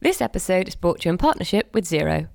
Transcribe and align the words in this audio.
This 0.00 0.20
episode 0.20 0.68
is 0.68 0.74
brought 0.74 1.00
to 1.00 1.08
you 1.08 1.12
in 1.12 1.18
partnership 1.18 1.70
with 1.72 1.84
Xero. 1.84 2.28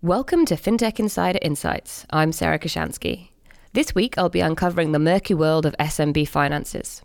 Welcome 0.00 0.46
to 0.46 0.54
FinTech 0.54 1.00
Insider 1.00 1.38
Insights. 1.42 2.06
I'm 2.10 2.32
Sarah 2.32 2.58
Kocianski. 2.58 3.30
This 3.72 3.94
week 3.94 4.16
I'll 4.16 4.28
be 4.28 4.40
uncovering 4.40 4.92
the 4.92 4.98
murky 4.98 5.34
world 5.34 5.66
of 5.66 5.74
SMB 5.78 6.28
finances. 6.28 7.02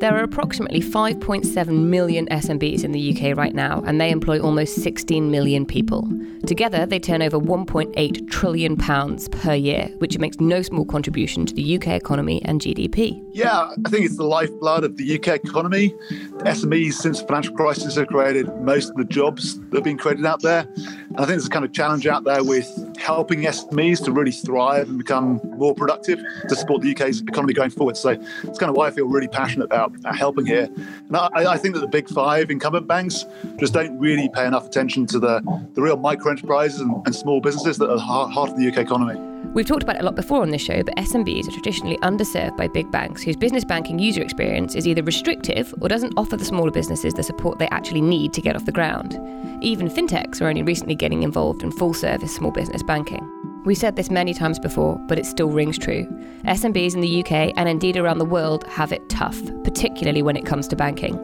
There 0.00 0.16
are 0.16 0.22
approximately 0.22 0.80
5.7 0.80 1.68
million 1.68 2.26
SMBs 2.28 2.84
in 2.84 2.92
the 2.92 3.12
UK 3.12 3.36
right 3.36 3.54
now, 3.54 3.82
and 3.84 4.00
they 4.00 4.10
employ 4.10 4.40
almost 4.40 4.76
16 4.76 5.30
million 5.30 5.66
people. 5.66 6.08
Together, 6.46 6.86
they 6.86 6.98
turn 6.98 7.20
over 7.20 7.38
1.8 7.38 8.30
trillion 8.30 8.78
pounds 8.78 9.28
per 9.28 9.52
year, 9.52 9.90
which 9.98 10.18
makes 10.18 10.40
no 10.40 10.62
small 10.62 10.86
contribution 10.86 11.44
to 11.44 11.54
the 11.54 11.76
UK 11.76 11.88
economy 11.88 12.40
and 12.46 12.62
GDP. 12.62 13.22
Yeah, 13.32 13.70
I 13.84 13.88
think 13.90 14.06
it's 14.06 14.16
the 14.16 14.24
lifeblood 14.24 14.84
of 14.84 14.96
the 14.96 15.16
UK 15.18 15.44
economy. 15.44 15.94
SMEs, 16.38 16.94
since 16.94 17.20
the 17.20 17.26
financial 17.26 17.54
crisis, 17.54 17.96
have 17.96 18.06
created 18.06 18.48
most 18.62 18.88
of 18.88 18.96
the 18.96 19.04
jobs 19.04 19.60
that 19.60 19.74
have 19.74 19.84
been 19.84 19.98
created 19.98 20.24
out 20.24 20.40
there. 20.40 20.66
And 20.76 21.16
I 21.16 21.26
think 21.26 21.28
there's 21.28 21.46
a 21.46 21.50
kind 21.50 21.66
of 21.66 21.74
challenge 21.74 22.06
out 22.06 22.24
there 22.24 22.42
with 22.42 22.66
helping 23.00 23.40
SMEs 23.40 24.04
to 24.04 24.12
really 24.12 24.30
thrive 24.30 24.88
and 24.88 24.98
become 24.98 25.40
more 25.44 25.74
productive 25.74 26.20
to 26.48 26.54
support 26.54 26.82
the 26.82 26.92
UK's 26.92 27.22
economy 27.22 27.54
going 27.54 27.70
forward. 27.70 27.96
So 27.96 28.10
it's 28.10 28.58
kind 28.58 28.68
of 28.68 28.76
why 28.76 28.88
I 28.88 28.90
feel 28.90 29.06
really 29.06 29.28
passionate 29.28 29.64
about 29.64 29.92
helping 30.14 30.46
here. 30.46 30.68
And 31.08 31.16
I, 31.16 31.52
I 31.52 31.56
think 31.56 31.74
that 31.74 31.80
the 31.80 31.88
big 31.88 32.08
five 32.08 32.50
incumbent 32.50 32.86
banks 32.86 33.24
just 33.58 33.72
don't 33.72 33.98
really 33.98 34.28
pay 34.28 34.46
enough 34.46 34.66
attention 34.66 35.06
to 35.06 35.18
the, 35.18 35.40
the 35.74 35.82
real 35.82 35.96
micro 35.96 36.30
enterprises 36.30 36.80
and, 36.80 36.94
and 37.06 37.14
small 37.14 37.40
businesses 37.40 37.78
that 37.78 37.90
are 37.90 37.98
heart, 37.98 38.32
heart 38.32 38.50
of 38.50 38.58
the 38.58 38.68
UK 38.68 38.78
economy. 38.78 39.29
We've 39.46 39.66
talked 39.66 39.82
about 39.82 39.96
it 39.96 40.02
a 40.02 40.04
lot 40.04 40.14
before 40.14 40.42
on 40.42 40.50
this 40.50 40.62
show, 40.62 40.82
but 40.82 40.96
SMBs 40.96 41.48
are 41.48 41.52
traditionally 41.52 41.96
underserved 41.98 42.56
by 42.56 42.68
big 42.68 42.90
banks 42.90 43.22
whose 43.22 43.36
business 43.36 43.64
banking 43.64 43.98
user 43.98 44.22
experience 44.22 44.74
is 44.76 44.86
either 44.86 45.02
restrictive 45.02 45.74
or 45.80 45.88
doesn't 45.88 46.14
offer 46.16 46.36
the 46.36 46.44
smaller 46.44 46.70
businesses 46.70 47.14
the 47.14 47.22
support 47.22 47.58
they 47.58 47.68
actually 47.68 48.00
need 48.00 48.32
to 48.34 48.40
get 48.40 48.54
off 48.54 48.64
the 48.64 48.72
ground. 48.72 49.18
Even 49.60 49.88
fintechs 49.88 50.40
are 50.40 50.46
only 50.46 50.62
recently 50.62 50.94
getting 50.94 51.22
involved 51.22 51.62
in 51.62 51.72
full 51.72 51.94
service 51.94 52.34
small 52.34 52.52
business 52.52 52.82
banking. 52.82 53.26
We've 53.64 53.76
said 53.76 53.96
this 53.96 54.10
many 54.10 54.34
times 54.34 54.58
before, 54.58 54.98
but 55.08 55.18
it 55.18 55.26
still 55.26 55.50
rings 55.50 55.78
true. 55.78 56.06
SMBs 56.44 56.94
in 56.94 57.00
the 57.00 57.20
UK 57.20 57.52
and 57.56 57.68
indeed 57.68 57.96
around 57.96 58.18
the 58.18 58.24
world 58.24 58.64
have 58.68 58.92
it 58.92 59.08
tough, 59.08 59.38
particularly 59.64 60.22
when 60.22 60.36
it 60.36 60.46
comes 60.46 60.68
to 60.68 60.76
banking. 60.76 61.16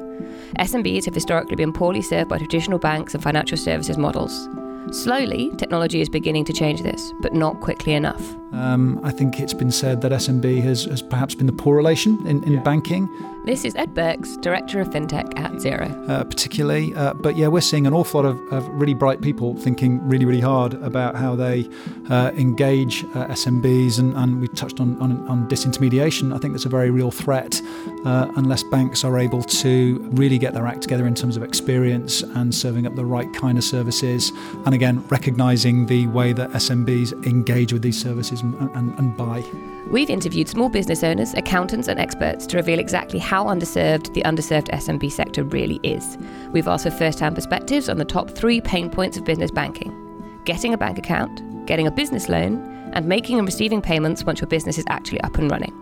SMBs 0.58 1.04
have 1.04 1.14
historically 1.14 1.56
been 1.56 1.72
poorly 1.72 2.02
served 2.02 2.28
by 2.28 2.38
traditional 2.38 2.78
banks 2.78 3.14
and 3.14 3.22
financial 3.22 3.56
services 3.56 3.96
models. 3.96 4.48
Slowly, 4.92 5.50
technology 5.56 6.00
is 6.00 6.08
beginning 6.08 6.44
to 6.46 6.52
change 6.52 6.82
this, 6.82 7.12
but 7.20 7.34
not 7.34 7.60
quickly 7.60 7.92
enough. 7.94 8.22
Um, 8.52 9.00
I 9.02 9.10
think 9.10 9.40
it's 9.40 9.52
been 9.52 9.70
said 9.72 10.00
that 10.02 10.12
SMB 10.12 10.62
has, 10.62 10.84
has 10.84 11.02
perhaps 11.02 11.34
been 11.34 11.46
the 11.46 11.52
poor 11.52 11.76
relation 11.76 12.24
in, 12.26 12.42
in 12.44 12.52
yeah. 12.54 12.62
banking. 12.62 13.08
This 13.46 13.64
is 13.64 13.76
Ed 13.76 13.94
Burks, 13.94 14.36
Director 14.38 14.80
of 14.80 14.88
FinTech 14.88 15.38
at 15.38 15.52
Xero. 15.52 16.10
Uh, 16.10 16.24
particularly, 16.24 16.92
uh, 16.96 17.14
but 17.14 17.36
yeah, 17.36 17.46
we're 17.46 17.60
seeing 17.60 17.86
an 17.86 17.94
awful 17.94 18.20
lot 18.20 18.28
of, 18.28 18.52
of, 18.52 18.66
really 18.70 18.92
bright 18.92 19.20
people 19.20 19.54
thinking 19.54 20.04
really, 20.04 20.24
really 20.24 20.40
hard 20.40 20.74
about 20.82 21.14
how 21.14 21.36
they 21.36 21.70
uh, 22.10 22.32
engage 22.34 23.04
uh, 23.14 23.28
SMBs, 23.28 24.00
and, 24.00 24.16
and 24.16 24.40
we 24.40 24.48
touched 24.48 24.80
on, 24.80 25.00
on, 25.00 25.24
on, 25.28 25.48
disintermediation. 25.48 26.34
I 26.34 26.38
think 26.38 26.54
that's 26.54 26.64
a 26.64 26.68
very 26.68 26.90
real 26.90 27.12
threat 27.12 27.62
uh, 28.04 28.32
unless 28.34 28.64
banks 28.64 29.04
are 29.04 29.16
able 29.16 29.42
to 29.42 29.98
really 30.14 30.38
get 30.38 30.52
their 30.52 30.66
act 30.66 30.82
together 30.82 31.06
in 31.06 31.14
terms 31.14 31.36
of 31.36 31.44
experience 31.44 32.22
and 32.22 32.52
serving 32.52 32.84
up 32.84 32.96
the 32.96 33.04
right 33.04 33.32
kind 33.32 33.58
of 33.58 33.62
services, 33.62 34.32
and 34.64 34.74
again, 34.74 35.06
recognizing 35.06 35.86
the 35.86 36.08
way 36.08 36.32
that 36.32 36.50
SMBs 36.50 37.24
engage 37.24 37.72
with 37.72 37.82
these 37.82 38.02
services 38.02 38.40
and, 38.40 38.56
and, 38.74 38.98
and 38.98 39.16
buy. 39.16 39.44
We've 39.88 40.10
interviewed 40.10 40.48
small 40.48 40.68
business 40.68 41.04
owners, 41.04 41.32
accountants, 41.34 41.86
and 41.86 42.00
experts 42.00 42.44
to 42.48 42.56
reveal 42.56 42.80
exactly 42.80 43.20
how 43.20 43.35
underserved 43.44 44.12
the 44.14 44.22
underserved 44.22 44.68
SMB 44.70 45.12
sector 45.12 45.44
really 45.44 45.78
is. 45.82 46.18
We've 46.52 46.64
for 46.64 46.90
first 46.90 47.20
hand 47.20 47.34
perspectives 47.34 47.88
on 47.88 47.98
the 47.98 48.04
top 48.04 48.30
three 48.30 48.60
pain 48.60 48.90
points 48.90 49.16
of 49.16 49.24
business 49.24 49.50
banking 49.50 50.02
getting 50.46 50.72
a 50.72 50.78
bank 50.78 50.96
account, 50.96 51.66
getting 51.66 51.88
a 51.88 51.90
business 51.90 52.28
loan, 52.28 52.58
and 52.92 53.04
making 53.04 53.38
and 53.38 53.46
receiving 53.46 53.82
payments 53.82 54.24
once 54.24 54.40
your 54.40 54.48
business 54.48 54.78
is 54.78 54.84
actually 54.88 55.20
up 55.22 55.36
and 55.38 55.50
running. 55.50 55.74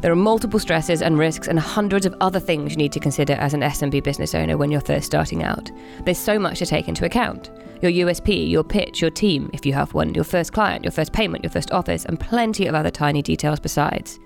There 0.00 0.10
are 0.10 0.16
multiple 0.16 0.58
stresses 0.58 1.00
and 1.00 1.16
risks 1.16 1.46
and 1.46 1.60
hundreds 1.60 2.06
of 2.06 2.14
other 2.20 2.40
things 2.40 2.72
you 2.72 2.76
need 2.76 2.90
to 2.90 2.98
consider 2.98 3.34
as 3.34 3.54
an 3.54 3.60
SMB 3.60 4.02
business 4.02 4.34
owner 4.34 4.56
when 4.56 4.72
you're 4.72 4.80
first 4.80 5.06
starting 5.06 5.44
out. 5.44 5.70
There's 6.04 6.18
so 6.18 6.40
much 6.40 6.58
to 6.58 6.66
take 6.66 6.88
into 6.88 7.04
account 7.04 7.50
your 7.82 8.06
USP, 8.06 8.48
your 8.48 8.64
pitch, 8.64 9.00
your 9.00 9.10
team, 9.10 9.50
if 9.52 9.66
you 9.66 9.72
have 9.72 9.92
one, 9.92 10.14
your 10.14 10.24
first 10.24 10.52
client, 10.52 10.84
your 10.84 10.92
first 10.92 11.12
payment, 11.12 11.42
your 11.42 11.50
first 11.50 11.72
office, 11.72 12.04
and 12.04 12.18
plenty 12.18 12.66
of 12.66 12.76
other 12.76 12.90
tiny 12.90 13.22
details 13.22 13.58
besides. 13.58 14.20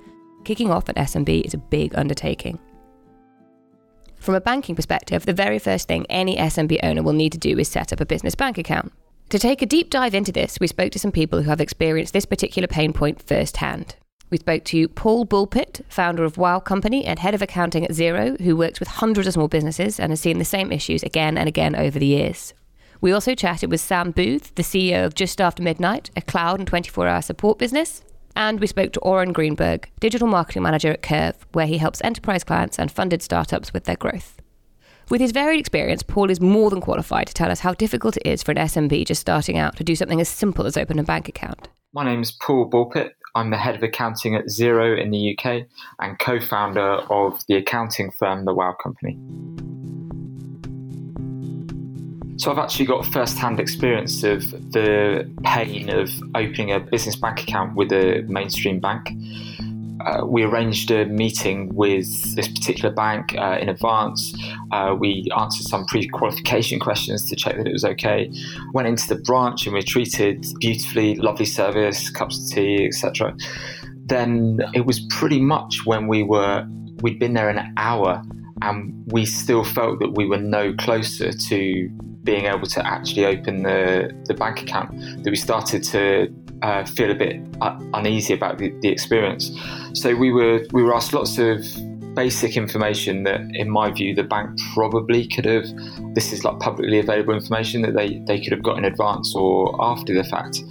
Kicking 0.46 0.70
off 0.70 0.88
an 0.88 0.94
SMB 0.94 1.44
is 1.44 1.54
a 1.54 1.58
big 1.58 1.92
undertaking. 1.98 2.60
From 4.14 4.36
a 4.36 4.40
banking 4.40 4.76
perspective, 4.76 5.26
the 5.26 5.32
very 5.32 5.58
first 5.58 5.88
thing 5.88 6.06
any 6.08 6.36
SMB 6.36 6.78
owner 6.84 7.02
will 7.02 7.14
need 7.14 7.32
to 7.32 7.38
do 7.38 7.58
is 7.58 7.66
set 7.66 7.92
up 7.92 8.00
a 8.00 8.06
business 8.06 8.36
bank 8.36 8.56
account. 8.56 8.92
To 9.30 9.40
take 9.40 9.60
a 9.60 9.66
deep 9.66 9.90
dive 9.90 10.14
into 10.14 10.30
this, 10.30 10.60
we 10.60 10.68
spoke 10.68 10.92
to 10.92 11.00
some 11.00 11.10
people 11.10 11.42
who 11.42 11.50
have 11.50 11.60
experienced 11.60 12.12
this 12.12 12.26
particular 12.26 12.68
pain 12.68 12.92
point 12.92 13.20
firsthand. 13.20 13.96
We 14.30 14.38
spoke 14.38 14.62
to 14.66 14.86
Paul 14.86 15.24
Bulpitt, 15.24 15.84
founder 15.88 16.22
of 16.22 16.38
Wow 16.38 16.60
Company 16.60 17.04
and 17.04 17.18
head 17.18 17.34
of 17.34 17.42
accounting 17.42 17.84
at 17.84 17.90
Xero, 17.90 18.40
who 18.40 18.54
works 18.54 18.78
with 18.78 18.86
hundreds 18.86 19.26
of 19.26 19.34
small 19.34 19.48
businesses 19.48 19.98
and 19.98 20.12
has 20.12 20.20
seen 20.20 20.38
the 20.38 20.44
same 20.44 20.70
issues 20.70 21.02
again 21.02 21.36
and 21.36 21.48
again 21.48 21.74
over 21.74 21.98
the 21.98 22.06
years. 22.06 22.54
We 23.00 23.10
also 23.10 23.34
chatted 23.34 23.72
with 23.72 23.80
Sam 23.80 24.12
Booth, 24.12 24.54
the 24.54 24.62
CEO 24.62 25.04
of 25.04 25.16
Just 25.16 25.40
After 25.40 25.64
Midnight, 25.64 26.10
a 26.14 26.22
cloud 26.22 26.60
and 26.60 26.68
24 26.68 27.08
hour 27.08 27.20
support 27.20 27.58
business. 27.58 28.04
And 28.36 28.60
we 28.60 28.66
spoke 28.66 28.92
to 28.92 29.00
Oren 29.00 29.32
Greenberg, 29.32 29.91
digital 29.98 30.28
marketing 30.28 30.62
manager 30.62 30.91
at 30.91 31.02
Kurve, 31.02 31.36
where 31.52 31.66
he 31.66 31.78
helps 31.78 32.04
enterprise 32.04 32.44
clients 32.44 32.78
and 32.78 32.92
funded 32.92 33.22
startups 33.22 33.72
with 33.72 33.84
their 33.84 33.97
growth. 33.97 34.41
With 35.08 35.22
his 35.22 35.32
varied 35.32 35.58
experience, 35.58 36.02
Paul 36.02 36.30
is 36.30 36.41
more 36.41 36.69
than 36.69 36.82
qualified 36.82 37.28
to 37.28 37.34
tell 37.34 37.50
us 37.50 37.60
how 37.60 37.72
difficult 37.72 38.19
it 38.19 38.26
is 38.26 38.42
for 38.42 38.50
an 38.50 38.58
SMB 38.58 39.06
just 39.06 39.22
starting 39.22 39.56
out 39.56 39.76
to 39.76 39.84
do 39.84 39.96
something 39.96 40.20
as 40.20 40.28
simple 40.28 40.66
as 40.66 40.76
open 40.76 40.98
a 40.98 41.02
bank 41.02 41.28
account. 41.28 41.69
My 41.94 42.04
name 42.04 42.20
is 42.20 42.30
Paul 42.30 42.66
Bulpitt. 42.66 43.16
I'm 43.34 43.50
the 43.50 43.56
head 43.56 43.76
of 43.76 43.82
accounting 43.82 44.34
at 44.34 44.46
Xero 44.46 45.00
in 45.00 45.10
the 45.10 45.36
UK 45.38 45.66
and 46.00 46.19
co 46.19 46.38
founder 46.38 46.96
of 47.10 47.42
the 47.48 47.56
accounting 47.56 48.10
firm 48.10 48.44
The 48.44 48.54
Wow 48.54 48.76
Company. 48.82 49.16
So 52.38 52.50
I've 52.50 52.58
actually 52.58 52.84
got 52.84 53.06
first-hand 53.06 53.58
experience 53.58 54.22
of 54.22 54.50
the 54.72 55.30
pain 55.42 55.88
of 55.88 56.10
opening 56.34 56.70
a 56.70 56.80
business 56.80 57.16
bank 57.16 57.42
account 57.42 57.76
with 57.76 57.91
a 57.92 58.24
mainstream 58.28 58.78
bank. 58.78 59.10
Uh, 60.04 60.26
we 60.26 60.42
arranged 60.42 60.91
a 60.91 61.06
meeting 61.06 61.75
with 61.75 62.36
this 62.36 62.46
particular 62.46 62.94
bank 62.94 63.34
uh, 63.38 63.56
in 63.58 63.70
advance. 63.70 64.36
Uh, 64.70 64.94
we 64.98 65.26
answered 65.36 65.66
some 65.66 65.86
pre-qualification 65.86 66.78
questions 66.78 67.28
to 67.30 67.34
check 67.34 67.56
that 67.56 67.66
it 67.66 67.72
was 67.72 67.86
okay. 67.86 68.30
Went 68.75 68.86
into 68.86 69.08
the 69.08 69.20
branch 69.22 69.64
and 69.64 69.72
we 69.72 69.80
were 69.80 69.86
treated 69.86 70.44
beautifully, 70.60 71.14
lovely 71.14 71.46
service, 71.46 72.10
cups 72.10 72.38
of 72.38 72.54
tea, 72.54 72.86
etc. 72.86 73.34
Then 74.04 74.60
it 74.75 74.84
was 74.84 75.00
pretty 75.08 75.41
much 75.41 75.86
when 75.86 76.06
we 76.06 76.22
were 76.22 76.66
we'd 77.00 77.19
been 77.19 77.32
there 77.32 77.48
an 77.48 77.72
hour 77.78 78.22
and 78.62 78.92
we 79.06 79.25
still 79.26 79.64
felt 79.64 80.00
that 80.00 80.14
we 80.14 80.26
were 80.26 80.38
no 80.38 80.75
closer 80.75 81.32
to 81.32 81.91
being 82.26 82.44
able 82.44 82.66
to 82.66 82.87
actually 82.87 83.25
open 83.25 83.62
the, 83.62 84.12
the 84.26 84.34
bank 84.34 84.60
account 84.60 84.91
that 85.22 85.31
we 85.31 85.37
started 85.37 85.82
to 85.84 86.28
uh, 86.62 86.84
feel 86.84 87.10
a 87.10 87.14
bit 87.14 87.41
uh, 87.62 87.78
uneasy 87.94 88.34
about 88.34 88.59
the, 88.59 88.69
the 88.82 88.88
experience. 88.88 89.50
So 89.94 90.14
we 90.14 90.32
were 90.32 90.66
we 90.72 90.82
were 90.82 90.94
asked 90.94 91.14
lots 91.14 91.38
of 91.38 91.64
basic 92.16 92.56
information 92.56 93.25
that, 93.25 93.41
in 93.53 93.69
my 93.70 93.91
view, 93.91 94.14
the 94.14 94.22
bank 94.22 94.59
probably 94.75 95.28
could 95.28 95.44
have. 95.44 95.66
This 96.14 96.32
is 96.32 96.44
like 96.44 96.59
publicly 96.60 96.98
available 96.98 97.34
information 97.34 97.82
that 97.82 97.94
they, 97.94 98.19
they 98.26 98.41
could 98.41 98.53
have 98.53 98.62
got 98.62 98.78
in 98.78 98.87
advance 98.87 99.34
or 99.37 99.76
after 99.78 100.14
the 100.14 100.25
fact. 100.25 100.62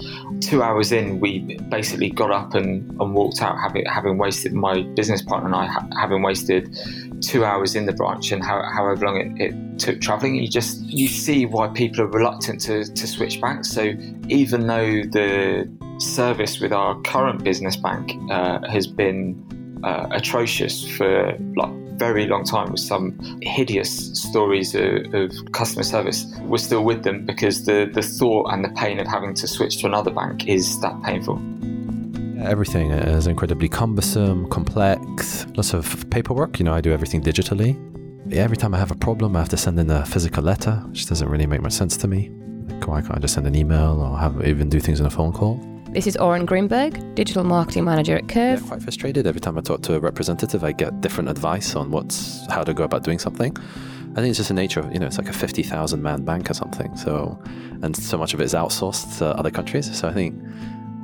Two 0.42 0.64
hours 0.64 0.92
in, 0.92 1.20
we 1.20 1.58
basically 1.70 2.10
got 2.10 2.32
up 2.32 2.56
and, 2.56 2.90
and 3.00 3.14
walked 3.14 3.44
out, 3.44 3.58
having, 3.60 3.86
having 3.86 4.18
wasted 4.18 4.54
my 4.54 4.82
business 4.96 5.22
partner 5.22 5.46
and 5.46 5.56
I 5.56 5.66
having 6.02 6.24
wasted 6.24 6.76
two 7.26 7.44
hours 7.44 7.76
in 7.76 7.86
the 7.86 7.94
branch 7.94 8.32
and 8.32 8.44
how, 8.44 8.62
however 8.76 9.06
long 9.06 9.18
it, 9.18 9.52
it 9.52 9.80
took 9.80 10.02
traveling. 10.02 10.36
You 10.36 10.48
just 10.48 10.82
you 10.82 11.08
see 11.08 11.46
why 11.46 11.68
people 11.68 12.02
are 12.02 12.08
reluctant 12.08 12.62
to, 12.62 12.86
to 12.86 13.08
switch 13.08 13.42
banks. 13.42 13.70
So 13.70 13.94
even 14.30 14.68
though 14.68 15.04
the 15.04 15.70
service 16.00 16.60
with 16.60 16.74
our 16.74 17.00
current 17.02 17.44
business 17.44 17.76
bank 17.76 18.14
uh, 18.30 18.68
has 18.68 18.88
been 18.88 19.42
uh, 19.84 20.08
atrocious 20.12 20.88
for 20.98 21.38
like 21.56 21.74
very 21.98 22.28
long 22.28 22.44
time 22.44 22.72
with 22.72 22.82
some 22.82 23.18
hideous 23.42 24.20
stories 24.20 24.76
of, 24.76 25.14
of, 25.14 25.32
customer 25.54 25.84
service. 25.84 26.26
We're 26.42 26.58
still 26.58 26.84
with 26.84 27.04
them 27.04 27.26
because 27.26 27.66
the, 27.66 27.90
the 27.94 28.02
thought 28.02 28.52
and 28.52 28.66
the 28.66 28.70
pain 28.70 29.00
of 29.00 29.08
having 29.08 29.34
to 29.36 29.48
switch 29.48 29.80
to 29.82 29.88
another 29.88 30.12
bank 30.12 30.48
is 30.48 30.80
that 30.82 31.02
painful. 31.04 31.42
Everything 32.46 32.92
is 32.92 33.26
incredibly 33.26 33.68
cumbersome, 33.68 34.48
complex, 34.50 35.48
lots 35.56 35.74
of 35.74 36.08
paperwork. 36.12 36.60
You 36.60 36.66
know, 36.66 36.74
I 36.74 36.82
do 36.82 36.94
everything 36.94 37.24
digitally. 37.24 37.76
Every 38.32 38.56
time 38.56 38.76
I 38.76 38.78
have 38.78 38.92
a 38.92 38.96
problem, 38.96 39.36
I 39.36 39.40
have 39.40 39.50
to 39.50 39.58
send 39.58 39.80
in 39.80 39.90
a 39.90 40.06
physical 40.06 40.44
letter, 40.44 40.74
which 40.90 41.08
doesn't 41.08 41.28
really 41.28 41.48
make 41.48 41.62
much 41.62 41.74
sense 41.74 41.98
to 41.98 42.08
me. 42.08 42.30
Like, 42.68 42.88
why 42.88 43.02
can't 43.02 43.16
I 43.16 43.20
just 43.20 43.34
send 43.34 43.48
an 43.48 43.56
email 43.56 44.00
or 44.00 44.18
have 44.18 44.46
even 44.46 44.70
do 44.70 44.80
things 44.80 45.00
in 45.00 45.08
a 45.08 45.10
phone 45.10 45.34
call? 45.34 45.60
This 45.90 46.08
is 46.08 46.18
Oren 46.18 46.46
Greenberg, 46.46 47.16
digital 47.16 47.44
marketing 47.44 47.86
manager 47.86 48.16
at 48.18 48.28
Kurve. 48.28 48.62
Yeah, 48.62 48.68
quite 48.68 48.82
frustrated 48.82 49.26
every 49.26 49.42
time 49.42 49.58
I 49.58 49.62
talk 49.62 49.82
to 49.84 49.96
a 49.96 50.00
representative. 50.00 50.64
I 50.64 50.72
get 50.72 51.02
different 51.02 51.30
advice 51.30 51.76
on 51.76 51.90
what's 51.90 52.46
how 52.52 52.64
to 52.64 52.74
go 52.74 52.84
about 52.84 53.04
doing 53.04 53.18
something. 53.18 53.56
I 54.12 54.16
think 54.16 54.30
it's 54.30 54.38
just 54.38 54.50
the 54.50 54.56
nature 54.56 54.80
of 54.82 54.94
you 54.94 55.00
know 55.00 55.08
it's 55.08 55.18
like 55.18 55.30
a 55.30 55.34
fifty 55.34 55.64
thousand 55.64 56.02
man 56.02 56.24
bank 56.24 56.50
or 56.50 56.54
something. 56.54 56.96
So, 56.98 57.42
and 57.82 57.96
so 57.96 58.18
much 58.18 58.34
of 58.34 58.42
it 58.42 58.44
is 58.44 58.54
outsourced 58.54 59.18
to 59.18 59.28
other 59.38 59.52
countries. 59.52 59.98
So 59.98 60.08
I 60.08 60.14
think 60.14 60.42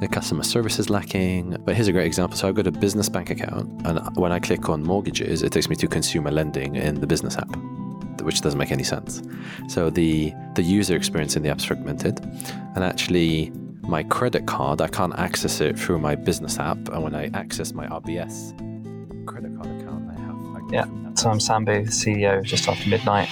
the 0.01 0.07
customer 0.07 0.43
service 0.43 0.79
is 0.79 0.89
lacking. 0.89 1.55
But 1.63 1.75
here's 1.75 1.87
a 1.87 1.91
great 1.93 2.07
example. 2.07 2.35
So 2.35 2.49
I've 2.49 2.55
got 2.55 2.67
a 2.67 2.71
business 2.71 3.07
bank 3.07 3.29
account, 3.29 3.69
and 3.85 3.99
when 4.17 4.31
I 4.31 4.39
click 4.39 4.67
on 4.67 4.83
mortgages, 4.83 5.43
it 5.43 5.53
takes 5.53 5.69
me 5.69 5.75
to 5.77 5.87
consumer 5.87 6.31
lending 6.31 6.75
in 6.75 6.95
the 6.99 7.07
business 7.07 7.37
app, 7.37 7.55
which 8.23 8.41
doesn't 8.41 8.57
make 8.57 8.71
any 8.71 8.83
sense. 8.83 9.21
So 9.69 9.89
the 9.89 10.33
the 10.55 10.63
user 10.63 10.95
experience 10.95 11.35
in 11.35 11.43
the 11.43 11.49
app's 11.49 11.63
fragmented, 11.63 12.19
and 12.75 12.83
actually 12.83 13.51
my 13.83 14.01
credit 14.03 14.47
card, 14.47 14.81
I 14.81 14.87
can't 14.87 15.13
access 15.17 15.61
it 15.61 15.77
through 15.77 15.99
my 15.99 16.15
business 16.15 16.57
app, 16.57 16.79
and 16.89 17.03
when 17.03 17.13
I 17.13 17.29
access 17.35 17.73
my 17.73 17.85
RBS 17.87 18.57
credit 19.27 19.55
card 19.55 19.67
account, 19.67 20.09
I 20.09 20.19
have. 20.19 20.35
I 20.35 20.59
yeah. 20.73 21.13
So 21.13 21.29
I'm 21.29 21.39
Sam 21.39 21.63
Booth, 21.63 21.89
CEO 21.89 22.41
just 22.41 22.67
after 22.67 22.89
midnight. 22.89 23.29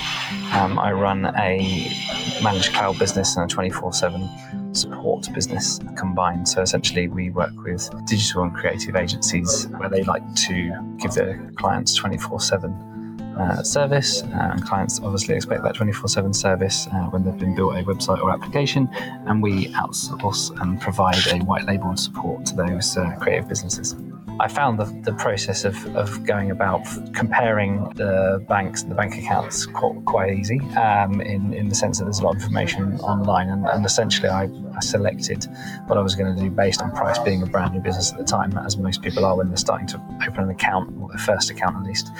Um, 0.53 0.77
I 0.77 0.91
run 0.91 1.25
a 1.25 2.39
managed 2.43 2.73
cloud 2.73 2.99
business 2.99 3.35
and 3.35 3.49
a 3.49 3.53
24 3.53 3.93
7 3.93 4.29
support 4.71 5.27
business 5.33 5.79
combined. 5.97 6.47
So 6.47 6.61
essentially, 6.61 7.07
we 7.07 7.29
work 7.29 7.53
with 7.63 7.89
digital 8.05 8.43
and 8.43 8.53
creative 8.53 8.95
agencies 8.95 9.67
where 9.77 9.89
they 9.89 10.03
like 10.03 10.23
to 10.47 10.71
give 10.97 11.13
their 11.13 11.51
clients 11.55 11.93
24 11.95 12.39
7 12.39 12.98
uh, 13.39 13.63
service, 13.63 14.23
uh, 14.23 14.49
and 14.51 14.65
clients 14.65 14.99
obviously 14.99 15.35
expect 15.35 15.63
that 15.63 15.75
24 15.75 16.07
7 16.07 16.33
service 16.33 16.87
uh, 16.87 17.05
when 17.05 17.23
they've 17.23 17.37
been 17.37 17.55
built 17.55 17.75
a 17.75 17.83
website 17.83 18.21
or 18.21 18.31
application. 18.31 18.89
And 19.27 19.41
we 19.41 19.67
outsource 19.73 20.59
and 20.61 20.79
provide 20.79 21.25
a 21.27 21.39
white 21.39 21.65
labeled 21.65 21.99
support 21.99 22.45
to 22.47 22.55
those 22.55 22.97
creative 23.19 23.47
businesses. 23.47 23.95
I 24.41 24.47
found 24.47 24.79
the, 24.79 24.85
the 25.03 25.13
process 25.13 25.65
of, 25.65 25.75
of 25.97 26.25
going 26.25 26.49
about 26.49 26.85
comparing 27.13 27.83
the 27.95 28.43
banks 28.47 28.83
and 28.83 28.91
the 28.91 28.95
bank 28.95 29.17
accounts 29.17 29.65
quite, 29.65 30.05
quite 30.05 30.33
easy 30.33 30.59
um, 30.77 31.19
in, 31.19 31.53
in 31.53 31.67
the 31.67 31.75
sense 31.75 31.97
that 31.97 32.05
there's 32.05 32.19
a 32.19 32.23
lot 32.23 32.35
of 32.35 32.41
information 32.41 32.99
online. 33.01 33.49
And, 33.49 33.67
and 33.67 33.85
essentially, 33.85 34.29
I, 34.29 34.43
I, 34.79 34.85
selected 34.85 35.45
what 35.87 35.97
I 35.97 36.01
was 36.01 36.15
going 36.15 36.35
to 36.35 36.41
do 36.41 36.49
based 36.49 36.81
on 36.81 36.91
price 36.91 37.19
being 37.19 37.41
a 37.43 37.45
brand 37.45 37.73
new 37.73 37.79
business 37.79 38.11
at 38.11 38.17
the 38.17 38.23
time, 38.23 38.57
as 38.57 38.77
most 38.77 39.01
people 39.01 39.25
are 39.25 39.35
when 39.35 39.49
they're 39.49 39.57
starting 39.57 39.87
to 39.87 40.01
open 40.27 40.43
an 40.43 40.49
account, 40.49 40.95
or 40.99 41.09
their 41.09 41.17
first 41.17 41.49
account 41.49 41.75
at 41.77 41.83
least. 41.83 42.11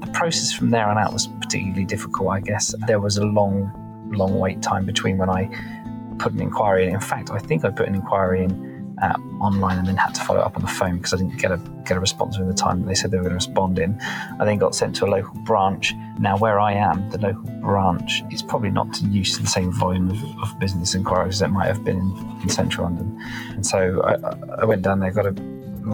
The 0.00 0.10
process 0.12 0.52
from 0.52 0.70
there 0.70 0.86
on 0.86 0.98
out 0.98 1.12
was 1.12 1.26
particularly 1.26 1.84
difficult, 1.84 2.30
I 2.30 2.40
guess. 2.40 2.74
There 2.86 3.00
was 3.00 3.16
a 3.16 3.24
long, 3.24 3.72
long 4.12 4.38
wait 4.38 4.62
time 4.62 4.84
between 4.84 5.18
when 5.18 5.30
I 5.30 5.48
put 6.18 6.32
an 6.32 6.40
inquiry 6.40 6.86
in. 6.88 6.94
In 6.94 7.00
fact, 7.00 7.30
I 7.30 7.38
think 7.38 7.64
I 7.64 7.70
put 7.70 7.88
an 7.88 7.94
inquiry 7.94 8.44
in 8.44 8.71
uh, 9.00 9.14
online 9.40 9.78
and 9.78 9.86
then 9.86 9.96
had 9.96 10.14
to 10.14 10.20
follow 10.22 10.40
up 10.40 10.56
on 10.56 10.62
the 10.62 10.68
phone 10.68 10.96
because 10.96 11.14
I 11.14 11.16
didn't 11.16 11.38
get 11.38 11.52
a 11.52 11.58
get 11.84 11.96
a 11.96 12.00
response 12.00 12.36
within 12.36 12.48
the 12.48 12.56
time 12.56 12.80
that 12.80 12.86
they 12.86 12.94
said 12.94 13.10
they 13.10 13.16
were 13.16 13.24
going 13.24 13.30
to 13.30 13.36
respond 13.36 13.78
in. 13.78 13.98
I 14.38 14.44
then 14.44 14.58
got 14.58 14.74
sent 14.74 14.94
to 14.96 15.06
a 15.06 15.08
local 15.08 15.34
branch. 15.40 15.94
Now, 16.18 16.36
where 16.36 16.60
I 16.60 16.72
am, 16.72 17.10
the 17.10 17.18
local 17.18 17.50
branch 17.60 18.22
is 18.30 18.42
probably 18.42 18.70
not 18.70 19.00
used 19.02 19.36
to 19.36 19.42
the 19.42 19.48
same 19.48 19.72
volume 19.72 20.10
of, 20.10 20.42
of 20.42 20.58
business 20.58 20.94
inquiries 20.94 21.38
that 21.40 21.50
might 21.50 21.66
have 21.66 21.84
been 21.84 21.98
in, 21.98 22.40
in 22.42 22.48
central 22.48 22.84
London. 22.84 23.20
And 23.50 23.66
so 23.66 24.02
I, 24.02 24.60
I, 24.62 24.64
went 24.64 24.82
down 24.82 25.00
there, 25.00 25.10
got 25.10 25.26
a 25.26 25.32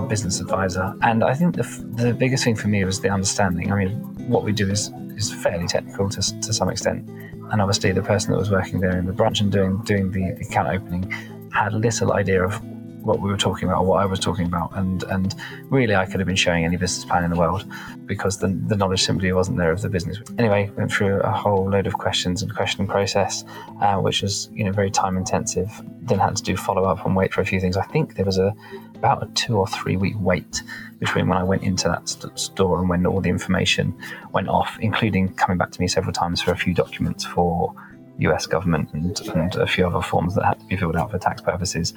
business 0.08 0.40
advisor, 0.40 0.94
and 1.02 1.24
I 1.24 1.34
think 1.34 1.56
the, 1.56 1.62
the 1.94 2.12
biggest 2.12 2.44
thing 2.44 2.56
for 2.56 2.68
me 2.68 2.84
was 2.84 3.00
the 3.00 3.08
understanding. 3.08 3.72
I 3.72 3.76
mean, 3.76 3.92
what 4.28 4.44
we 4.44 4.52
do 4.52 4.70
is 4.70 4.90
is 5.16 5.32
fairly 5.32 5.66
technical 5.66 6.08
to, 6.08 6.40
to 6.40 6.52
some 6.52 6.68
extent, 6.68 7.08
and 7.08 7.60
obviously 7.60 7.92
the 7.92 8.02
person 8.02 8.32
that 8.32 8.38
was 8.38 8.50
working 8.50 8.80
there 8.80 8.98
in 8.98 9.06
the 9.06 9.12
branch 9.12 9.40
and 9.40 9.50
doing 9.50 9.78
doing 9.78 10.10
the 10.12 10.28
account 10.46 10.68
opening 10.68 11.10
had 11.52 11.72
little 11.72 12.12
idea 12.12 12.44
of 12.44 12.60
what 13.02 13.20
we 13.20 13.30
were 13.30 13.36
talking 13.36 13.68
about 13.68 13.80
or 13.80 13.86
what 13.86 14.02
I 14.02 14.06
was 14.06 14.20
talking 14.20 14.46
about. 14.46 14.76
And 14.76 15.02
and 15.04 15.34
really, 15.70 15.94
I 15.94 16.06
could 16.06 16.20
have 16.20 16.26
been 16.26 16.36
showing 16.36 16.64
any 16.64 16.76
business 16.76 17.04
plan 17.04 17.24
in 17.24 17.30
the 17.30 17.36
world 17.36 17.64
because 18.06 18.38
the, 18.38 18.48
the 18.48 18.76
knowledge 18.76 19.02
simply 19.02 19.32
wasn't 19.32 19.58
there 19.58 19.72
of 19.72 19.82
the 19.82 19.88
business. 19.88 20.18
Anyway, 20.38 20.70
went 20.76 20.92
through 20.92 21.20
a 21.20 21.30
whole 21.30 21.68
load 21.68 21.86
of 21.86 21.94
questions 21.94 22.42
and 22.42 22.54
questioning 22.54 22.88
process, 22.88 23.44
uh, 23.80 23.96
which 23.96 24.22
was 24.22 24.48
you 24.52 24.64
know 24.64 24.72
very 24.72 24.90
time 24.90 25.16
intensive. 25.16 25.70
Then 26.02 26.18
had 26.18 26.36
to 26.36 26.42
do 26.42 26.56
follow 26.56 26.84
up 26.84 27.04
and 27.04 27.14
wait 27.14 27.32
for 27.32 27.40
a 27.40 27.46
few 27.46 27.60
things. 27.60 27.76
I 27.76 27.84
think 27.84 28.14
there 28.14 28.24
was 28.24 28.38
a 28.38 28.54
about 28.94 29.22
a 29.22 29.26
two 29.34 29.56
or 29.56 29.66
three 29.66 29.96
week 29.96 30.14
wait 30.18 30.62
between 30.98 31.28
when 31.28 31.38
I 31.38 31.44
went 31.44 31.62
into 31.62 31.88
that 31.88 32.08
st- 32.08 32.38
store 32.38 32.80
and 32.80 32.88
when 32.88 33.06
all 33.06 33.20
the 33.20 33.30
information 33.30 33.96
went 34.32 34.48
off, 34.48 34.76
including 34.80 35.34
coming 35.34 35.56
back 35.58 35.70
to 35.70 35.80
me 35.80 35.86
several 35.86 36.12
times 36.12 36.42
for 36.42 36.50
a 36.50 36.56
few 36.56 36.74
documents 36.74 37.24
for 37.24 37.72
US 38.19 38.47
government 38.47 38.93
and, 38.93 39.20
and 39.29 39.55
a 39.56 39.67
few 39.67 39.87
other 39.87 40.03
forms 40.03 40.35
that 40.35 40.44
had 40.44 40.61
to 40.61 40.67
be 40.67 40.76
filled 40.76 40.97
out 40.97 41.11
for 41.11 41.19
tax 41.19 41.41
purposes. 41.41 41.94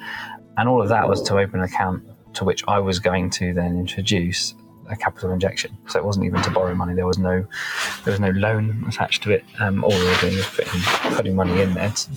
And 0.56 0.68
all 0.68 0.82
of 0.82 0.88
that 0.88 1.08
was 1.08 1.22
to 1.22 1.38
open 1.38 1.60
an 1.60 1.64
account 1.64 2.04
to 2.34 2.44
which 2.44 2.62
I 2.68 2.78
was 2.78 2.98
going 2.98 3.30
to 3.30 3.52
then 3.52 3.78
introduce 3.78 4.54
a 4.88 4.96
capital 4.96 5.30
injection. 5.32 5.76
So 5.86 5.98
it 5.98 6.04
wasn't 6.04 6.26
even 6.26 6.42
to 6.42 6.50
borrow 6.50 6.74
money. 6.74 6.94
There 6.94 7.06
was 7.06 7.18
no 7.18 7.46
there 8.04 8.12
was 8.12 8.20
no 8.20 8.30
loan 8.30 8.84
attached 8.88 9.22
to 9.24 9.30
it. 9.30 9.44
Um, 9.58 9.84
all 9.84 9.90
we 9.90 10.04
were 10.04 10.16
doing 10.16 10.36
was 10.36 10.46
putting, 10.46 10.80
putting 11.14 11.36
money 11.36 11.60
in 11.60 11.74
there 11.74 11.90
to, 11.90 12.10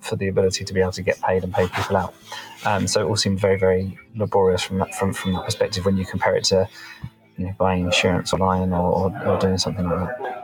for 0.00 0.16
the 0.16 0.28
ability 0.28 0.64
to 0.64 0.74
be 0.74 0.80
able 0.80 0.92
to 0.92 1.02
get 1.02 1.20
paid 1.20 1.44
and 1.44 1.52
pay 1.52 1.68
people 1.68 1.96
out. 1.96 2.14
Um, 2.64 2.86
so 2.86 3.00
it 3.02 3.08
all 3.08 3.16
seemed 3.16 3.40
very 3.40 3.58
very 3.58 3.98
laborious 4.14 4.62
from 4.62 4.78
that 4.78 4.94
from 4.94 5.12
from 5.12 5.32
that 5.34 5.44
perspective 5.44 5.84
when 5.84 5.96
you 5.96 6.04
compare 6.04 6.36
it 6.36 6.44
to 6.44 6.68
you 7.36 7.46
know, 7.46 7.54
buying 7.58 7.84
insurance 7.84 8.32
online 8.32 8.72
or, 8.72 9.10
or, 9.10 9.26
or 9.26 9.38
doing 9.38 9.58
something 9.58 9.88
like 9.88 9.98
that. 9.98 10.41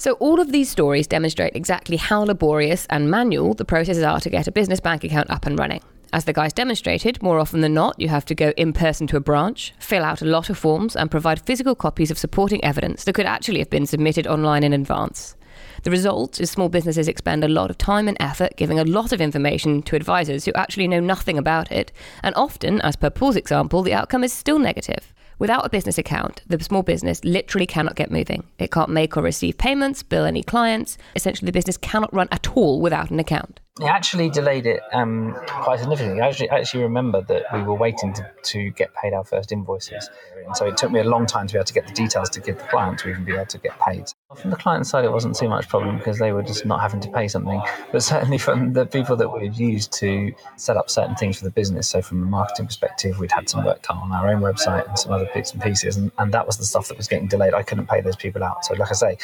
So, 0.00 0.12
all 0.20 0.38
of 0.38 0.52
these 0.52 0.70
stories 0.70 1.08
demonstrate 1.08 1.56
exactly 1.56 1.96
how 1.96 2.22
laborious 2.22 2.86
and 2.88 3.10
manual 3.10 3.54
the 3.54 3.64
processes 3.64 4.04
are 4.04 4.20
to 4.20 4.30
get 4.30 4.46
a 4.46 4.52
business 4.52 4.78
bank 4.78 5.02
account 5.02 5.28
up 5.28 5.44
and 5.44 5.58
running. 5.58 5.80
As 6.12 6.24
the 6.24 6.32
guys 6.32 6.52
demonstrated, 6.52 7.20
more 7.20 7.40
often 7.40 7.62
than 7.62 7.74
not, 7.74 7.98
you 7.98 8.06
have 8.06 8.24
to 8.26 8.34
go 8.36 8.52
in 8.56 8.72
person 8.72 9.08
to 9.08 9.16
a 9.16 9.20
branch, 9.20 9.74
fill 9.80 10.04
out 10.04 10.22
a 10.22 10.24
lot 10.24 10.50
of 10.50 10.56
forms, 10.56 10.94
and 10.94 11.10
provide 11.10 11.40
physical 11.40 11.74
copies 11.74 12.12
of 12.12 12.18
supporting 12.18 12.62
evidence 12.62 13.02
that 13.04 13.14
could 13.14 13.26
actually 13.26 13.58
have 13.58 13.70
been 13.70 13.86
submitted 13.86 14.28
online 14.28 14.62
in 14.62 14.72
advance. 14.72 15.34
The 15.82 15.90
result 15.90 16.40
is 16.40 16.48
small 16.48 16.68
businesses 16.68 17.08
expend 17.08 17.42
a 17.42 17.48
lot 17.48 17.68
of 17.68 17.76
time 17.76 18.06
and 18.06 18.16
effort 18.20 18.56
giving 18.56 18.78
a 18.78 18.84
lot 18.84 19.12
of 19.12 19.20
information 19.20 19.82
to 19.82 19.96
advisors 19.96 20.44
who 20.44 20.52
actually 20.54 20.86
know 20.86 21.00
nothing 21.00 21.36
about 21.36 21.72
it, 21.72 21.90
and 22.22 22.36
often, 22.36 22.80
as 22.82 22.94
per 22.94 23.10
Paul's 23.10 23.34
example, 23.34 23.82
the 23.82 23.94
outcome 23.94 24.22
is 24.22 24.32
still 24.32 24.60
negative. 24.60 25.12
Without 25.38 25.64
a 25.64 25.68
business 25.68 25.98
account, 25.98 26.42
the 26.48 26.62
small 26.62 26.82
business 26.82 27.22
literally 27.22 27.66
cannot 27.66 27.94
get 27.94 28.10
moving. 28.10 28.44
It 28.58 28.72
can't 28.72 28.90
make 28.90 29.16
or 29.16 29.22
receive 29.22 29.56
payments, 29.56 30.02
bill 30.02 30.24
any 30.24 30.42
clients. 30.42 30.98
Essentially, 31.14 31.46
the 31.46 31.52
business 31.52 31.76
cannot 31.76 32.12
run 32.12 32.28
at 32.32 32.56
all 32.56 32.80
without 32.80 33.10
an 33.10 33.20
account. 33.20 33.60
It 33.80 33.86
actually 33.86 34.28
delayed 34.28 34.66
it 34.66 34.80
um, 34.92 35.36
quite 35.46 35.78
significantly. 35.78 36.20
I 36.20 36.28
actually, 36.28 36.50
I 36.50 36.58
actually 36.58 36.82
remember 36.82 37.22
that 37.22 37.44
we 37.52 37.62
were 37.62 37.74
waiting 37.74 38.12
to, 38.14 38.28
to 38.42 38.70
get 38.70 38.92
paid 38.94 39.12
our 39.12 39.24
first 39.24 39.52
invoices. 39.52 40.10
And 40.44 40.56
so 40.56 40.66
it 40.66 40.76
took 40.76 40.90
me 40.90 40.98
a 40.98 41.04
long 41.04 41.26
time 41.26 41.46
to 41.46 41.52
be 41.52 41.58
able 41.58 41.66
to 41.66 41.74
get 41.74 41.86
the 41.86 41.92
details 41.92 42.28
to 42.30 42.40
give 42.40 42.58
the 42.58 42.64
client 42.64 42.98
to 43.00 43.10
even 43.10 43.24
be 43.24 43.34
able 43.34 43.46
to 43.46 43.58
get 43.58 43.78
paid. 43.78 44.06
From 44.36 44.50
the 44.50 44.56
client 44.56 44.86
side, 44.86 45.04
it 45.04 45.12
wasn't 45.12 45.36
too 45.36 45.48
much 45.48 45.68
problem 45.68 45.98
because 45.98 46.18
they 46.18 46.32
were 46.32 46.42
just 46.42 46.66
not 46.66 46.80
having 46.80 47.00
to 47.00 47.10
pay 47.10 47.28
something. 47.28 47.62
But 47.92 48.02
certainly 48.02 48.38
from 48.38 48.72
the 48.72 48.84
people 48.84 49.14
that 49.16 49.28
we'd 49.28 49.56
used 49.56 49.92
to 49.94 50.32
set 50.56 50.76
up 50.76 50.90
certain 50.90 51.14
things 51.14 51.38
for 51.38 51.44
the 51.44 51.50
business, 51.50 51.86
so 51.86 52.02
from 52.02 52.22
a 52.22 52.26
marketing 52.26 52.66
perspective, 52.66 53.18
we'd 53.20 53.30
had 53.30 53.48
some 53.48 53.64
work 53.64 53.86
done 53.86 53.98
on 53.98 54.10
our 54.10 54.28
own 54.28 54.40
website 54.40 54.88
and 54.88 54.98
some 54.98 55.12
other 55.12 55.28
bits 55.32 55.52
and 55.52 55.62
pieces, 55.62 55.96
and, 55.96 56.10
and 56.18 56.32
that 56.34 56.46
was 56.46 56.56
the 56.56 56.64
stuff 56.64 56.88
that 56.88 56.96
was 56.96 57.06
getting 57.06 57.28
delayed. 57.28 57.54
I 57.54 57.62
couldn't 57.62 57.86
pay 57.86 58.00
those 58.00 58.16
people 58.16 58.42
out. 58.42 58.64
So, 58.64 58.74
like 58.74 58.90
I 58.90 58.94
say, 58.94 59.18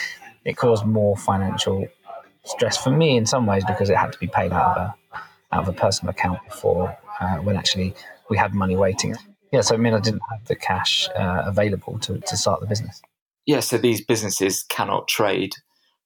it 0.44 0.56
caused 0.56 0.84
more 0.84 1.16
financial 1.16 1.88
stress 2.44 2.76
for 2.76 2.90
me 2.90 3.16
in 3.16 3.26
some 3.26 3.46
ways 3.46 3.64
because 3.66 3.90
it 3.90 3.96
had 3.96 4.12
to 4.12 4.18
be 4.18 4.26
paid 4.26 4.52
out 4.52 4.76
of 4.76 4.76
a 4.76 4.94
out 5.52 5.62
of 5.62 5.68
a 5.68 5.72
personal 5.72 6.10
account 6.10 6.40
before 6.44 6.96
uh, 7.20 7.36
when 7.36 7.56
actually 7.56 7.94
we 8.28 8.36
had 8.36 8.54
money 8.54 8.76
waiting. 8.76 9.14
Yeah, 9.52 9.60
so 9.60 9.74
I 9.74 9.78
mean, 9.78 9.94
I 9.94 10.00
didn't 10.00 10.22
have 10.30 10.44
the 10.46 10.56
cash 10.56 11.08
uh, 11.16 11.42
available 11.46 11.98
to, 12.00 12.18
to 12.18 12.36
start 12.36 12.60
the 12.60 12.66
business. 12.66 13.00
Yeah, 13.46 13.60
so 13.60 13.78
these 13.78 14.00
businesses 14.00 14.64
cannot 14.64 15.06
trade 15.06 15.54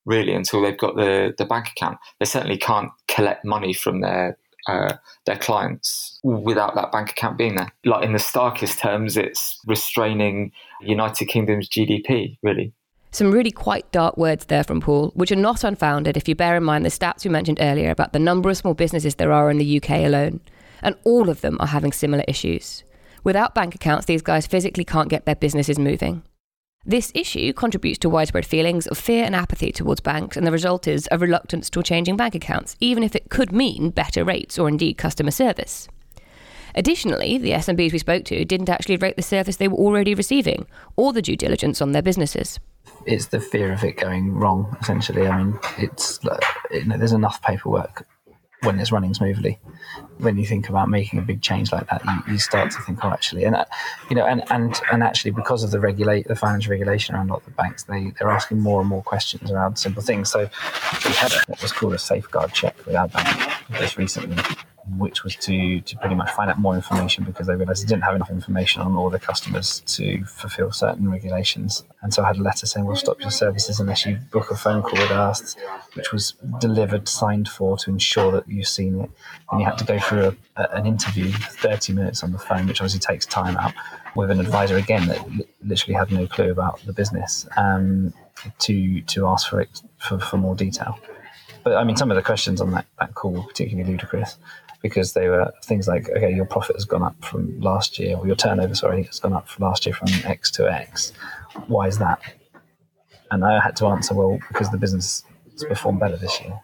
really 0.04 0.34
until 0.34 0.62
they've 0.62 0.76
got 0.76 0.96
the, 0.96 1.34
the 1.38 1.44
bank 1.44 1.68
account. 1.68 1.98
They 2.18 2.26
certainly 2.26 2.58
can't 2.58 2.90
collect 3.06 3.44
money 3.44 3.72
from 3.72 4.00
their 4.00 4.36
uh, 4.66 4.96
their 5.24 5.38
clients 5.38 6.20
without 6.22 6.74
that 6.74 6.92
bank 6.92 7.10
account 7.10 7.38
being 7.38 7.54
there. 7.54 7.72
Like 7.86 8.04
in 8.04 8.12
the 8.12 8.18
starkest 8.18 8.78
terms, 8.78 9.16
it's 9.16 9.58
restraining 9.66 10.52
United 10.82 11.26
Kingdom's 11.26 11.70
GDP, 11.70 12.36
really. 12.42 12.74
Some 13.10 13.32
really 13.32 13.50
quite 13.50 13.90
dark 13.90 14.18
words 14.18 14.44
there 14.46 14.64
from 14.64 14.80
Paul, 14.80 15.12
which 15.14 15.32
are 15.32 15.36
not 15.36 15.64
unfounded 15.64 16.16
if 16.16 16.28
you 16.28 16.34
bear 16.34 16.56
in 16.56 16.64
mind 16.64 16.84
the 16.84 16.90
stats 16.90 17.24
we 17.24 17.30
mentioned 17.30 17.58
earlier 17.60 17.90
about 17.90 18.12
the 18.12 18.18
number 18.18 18.50
of 18.50 18.56
small 18.56 18.74
businesses 18.74 19.14
there 19.14 19.32
are 19.32 19.50
in 19.50 19.56
the 19.56 19.80
UK 19.80 19.90
alone. 20.04 20.40
And 20.82 20.94
all 21.04 21.30
of 21.30 21.40
them 21.40 21.56
are 21.58 21.68
having 21.68 21.92
similar 21.92 22.22
issues. 22.28 22.84
Without 23.24 23.54
bank 23.54 23.74
accounts, 23.74 24.06
these 24.06 24.22
guys 24.22 24.46
physically 24.46 24.84
can't 24.84 25.08
get 25.08 25.24
their 25.24 25.34
businesses 25.34 25.78
moving. 25.78 26.22
This 26.84 27.10
issue 27.14 27.52
contributes 27.52 27.98
to 28.00 28.08
widespread 28.08 28.46
feelings 28.46 28.86
of 28.86 28.96
fear 28.96 29.24
and 29.24 29.34
apathy 29.34 29.72
towards 29.72 30.00
banks, 30.00 30.36
and 30.36 30.46
the 30.46 30.52
result 30.52 30.86
is 30.86 31.08
a 31.10 31.18
reluctance 31.18 31.68
to 31.70 31.82
changing 31.82 32.16
bank 32.16 32.34
accounts, 32.34 32.76
even 32.78 33.02
if 33.02 33.16
it 33.16 33.30
could 33.30 33.52
mean 33.52 33.90
better 33.90 34.22
rates 34.22 34.58
or 34.58 34.68
indeed 34.68 34.94
customer 34.94 35.30
service. 35.30 35.88
Additionally, 36.74 37.38
the 37.38 37.52
SMBs 37.52 37.92
we 37.92 37.98
spoke 37.98 38.24
to 38.26 38.44
didn't 38.44 38.68
actually 38.68 38.96
rate 38.96 39.16
the 39.16 39.22
service 39.22 39.56
they 39.56 39.66
were 39.66 39.76
already 39.76 40.14
receiving 40.14 40.66
or 40.96 41.12
the 41.12 41.22
due 41.22 41.36
diligence 41.36 41.82
on 41.82 41.92
their 41.92 42.02
businesses 42.02 42.60
it's 43.08 43.26
the 43.26 43.40
fear 43.40 43.72
of 43.72 43.82
it 43.82 43.96
going 43.96 44.34
wrong. 44.34 44.76
Essentially, 44.80 45.26
I 45.26 45.42
mean, 45.42 45.58
it's 45.78 46.20
you 46.70 46.84
know, 46.84 46.98
there's 46.98 47.12
enough 47.12 47.42
paperwork 47.42 48.06
when 48.62 48.78
it's 48.78 48.92
running 48.92 49.14
smoothly. 49.14 49.58
When 50.18 50.36
you 50.36 50.44
think 50.44 50.68
about 50.68 50.88
making 50.88 51.18
a 51.18 51.22
big 51.22 51.40
change 51.40 51.72
like 51.72 51.88
that, 51.88 52.04
you, 52.04 52.32
you 52.32 52.38
start 52.38 52.70
to 52.72 52.80
think, 52.82 53.04
oh, 53.04 53.08
actually, 53.08 53.44
and 53.44 53.56
uh, 53.56 53.64
you 54.10 54.16
know, 54.16 54.26
and 54.26 54.42
and 54.50 54.78
and 54.92 55.02
actually, 55.02 55.30
because 55.30 55.64
of 55.64 55.70
the 55.70 55.80
regulate 55.80 56.28
the 56.28 56.36
financial 56.36 56.70
regulation 56.70 57.14
around 57.14 57.30
of 57.30 57.44
the 57.44 57.50
banks, 57.52 57.84
they 57.84 58.12
they're 58.18 58.30
asking 58.30 58.60
more 58.60 58.80
and 58.80 58.90
more 58.90 59.02
questions 59.02 59.50
around 59.50 59.76
simple 59.76 60.02
things. 60.02 60.30
So 60.30 60.40
we 60.40 61.12
had 61.12 61.32
what 61.46 61.62
was 61.62 61.72
called 61.72 61.94
a 61.94 61.98
safeguard 61.98 62.52
check 62.52 62.76
with 62.84 62.94
our 62.94 63.08
bank 63.08 63.47
just 63.72 63.96
recently, 63.96 64.36
which 64.96 65.22
was 65.22 65.36
to 65.36 65.80
to 65.82 65.96
pretty 65.98 66.14
much 66.14 66.30
find 66.30 66.50
out 66.50 66.58
more 66.58 66.74
information 66.74 67.24
because 67.24 67.46
they 67.46 67.54
realised 67.54 67.82
they 67.82 67.88
didn't 67.88 68.04
have 68.04 68.14
enough 68.14 68.30
information 68.30 68.80
on 68.82 68.96
all 68.96 69.10
the 69.10 69.18
customers 69.18 69.80
to 69.80 70.24
fulfil 70.24 70.72
certain 70.72 71.10
regulations. 71.10 71.84
And 72.02 72.14
so 72.14 72.22
I 72.22 72.28
had 72.28 72.36
a 72.38 72.42
letter 72.42 72.66
saying, 72.66 72.86
"We'll 72.86 72.96
stop 72.96 73.20
your 73.20 73.30
services 73.30 73.80
unless 73.80 74.06
you 74.06 74.18
book 74.30 74.50
a 74.50 74.56
phone 74.56 74.82
call 74.82 74.98
with 74.98 75.10
us," 75.10 75.56
which 75.94 76.12
was 76.12 76.34
delivered, 76.58 77.08
signed 77.08 77.48
for, 77.48 77.76
to 77.78 77.90
ensure 77.90 78.32
that 78.32 78.48
you've 78.48 78.68
seen 78.68 79.00
it. 79.00 79.10
And 79.50 79.60
you 79.60 79.66
had 79.66 79.78
to 79.78 79.84
go 79.84 79.98
through 79.98 80.36
a, 80.56 80.62
a, 80.62 80.76
an 80.76 80.86
interview, 80.86 81.30
thirty 81.32 81.92
minutes 81.92 82.22
on 82.22 82.32
the 82.32 82.38
phone, 82.38 82.66
which 82.66 82.80
obviously 82.80 83.00
takes 83.00 83.26
time 83.26 83.56
out, 83.56 83.74
with 84.14 84.30
an 84.30 84.40
advisor 84.40 84.76
again 84.76 85.08
that 85.08 85.20
literally 85.62 85.94
had 85.94 86.10
no 86.10 86.26
clue 86.26 86.50
about 86.50 86.80
the 86.86 86.92
business, 86.94 87.46
um, 87.58 88.14
to 88.60 89.02
to 89.02 89.26
ask 89.26 89.50
for 89.50 89.60
it 89.60 89.82
for, 89.98 90.18
for 90.18 90.38
more 90.38 90.54
detail. 90.54 90.98
But 91.68 91.76
I 91.76 91.84
mean, 91.84 91.96
some 91.96 92.10
of 92.10 92.16
the 92.16 92.22
questions 92.22 92.62
on 92.62 92.70
that, 92.70 92.86
that 92.98 93.14
call 93.14 93.32
were 93.32 93.42
particularly 93.42 93.90
ludicrous 93.90 94.38
because 94.80 95.12
they 95.12 95.28
were 95.28 95.52
things 95.64 95.86
like, 95.86 96.08
okay, 96.08 96.34
your 96.34 96.46
profit 96.46 96.76
has 96.76 96.86
gone 96.86 97.02
up 97.02 97.22
from 97.22 97.60
last 97.60 97.98
year, 97.98 98.16
or 98.16 98.26
your 98.26 98.36
turnover, 98.36 98.74
sorry, 98.74 99.02
has 99.02 99.20
gone 99.20 99.34
up 99.34 99.46
from 99.46 99.66
last 99.66 99.84
year 99.84 99.94
from 99.94 100.08
X 100.24 100.50
to 100.52 100.66
X. 100.66 101.12
Why 101.66 101.86
is 101.86 101.98
that? 101.98 102.20
And 103.30 103.44
I 103.44 103.60
had 103.60 103.76
to 103.76 103.86
answer, 103.86 104.14
well, 104.14 104.38
because 104.48 104.70
the 104.70 104.78
business 104.78 105.24
has 105.52 105.64
performed 105.64 106.00
better 106.00 106.16
this 106.16 106.40
year. 106.40 106.58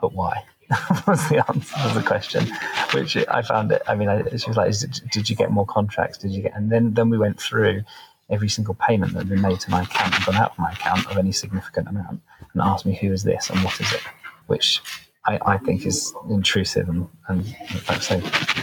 But 0.00 0.14
why? 0.14 0.42
was 1.06 1.28
the 1.28 1.44
answer 1.46 1.88
to 1.88 1.94
the 1.94 2.04
question, 2.04 2.48
which 2.92 3.16
I 3.28 3.42
found 3.42 3.70
it. 3.70 3.82
I 3.86 3.94
mean, 3.94 4.08
I, 4.08 4.22
she 4.36 4.48
was 4.48 4.56
like, 4.56 4.74
"Did 5.12 5.30
you 5.30 5.36
get 5.36 5.52
more 5.52 5.66
contracts? 5.66 6.18
Did 6.18 6.32
you 6.32 6.42
get?" 6.42 6.56
And 6.56 6.72
then 6.72 6.94
then 6.94 7.08
we 7.08 7.18
went 7.18 7.38
through 7.38 7.84
every 8.30 8.48
single 8.48 8.74
payment 8.74 9.12
that 9.12 9.20
had 9.20 9.28
been 9.28 9.42
made 9.42 9.60
to 9.60 9.70
my 9.70 9.82
account 9.82 10.14
and 10.16 10.24
gone 10.24 10.36
out 10.36 10.52
of 10.52 10.58
my 10.58 10.72
account 10.72 11.06
of 11.08 11.18
any 11.18 11.30
significant 11.30 11.86
amount, 11.86 12.22
and 12.54 12.62
asked 12.62 12.86
me 12.86 12.94
who 12.94 13.12
is 13.12 13.22
this 13.22 13.50
and 13.50 13.62
what 13.62 13.78
is 13.78 13.92
it, 13.92 14.00
which 14.46 14.80
I, 15.26 15.38
I 15.44 15.58
think 15.58 15.86
is 15.86 16.14
intrusive 16.28 16.88
and, 16.88 17.08
and 17.28 17.46
like 17.88 17.90
I 17.90 17.98
say, 17.98 18.20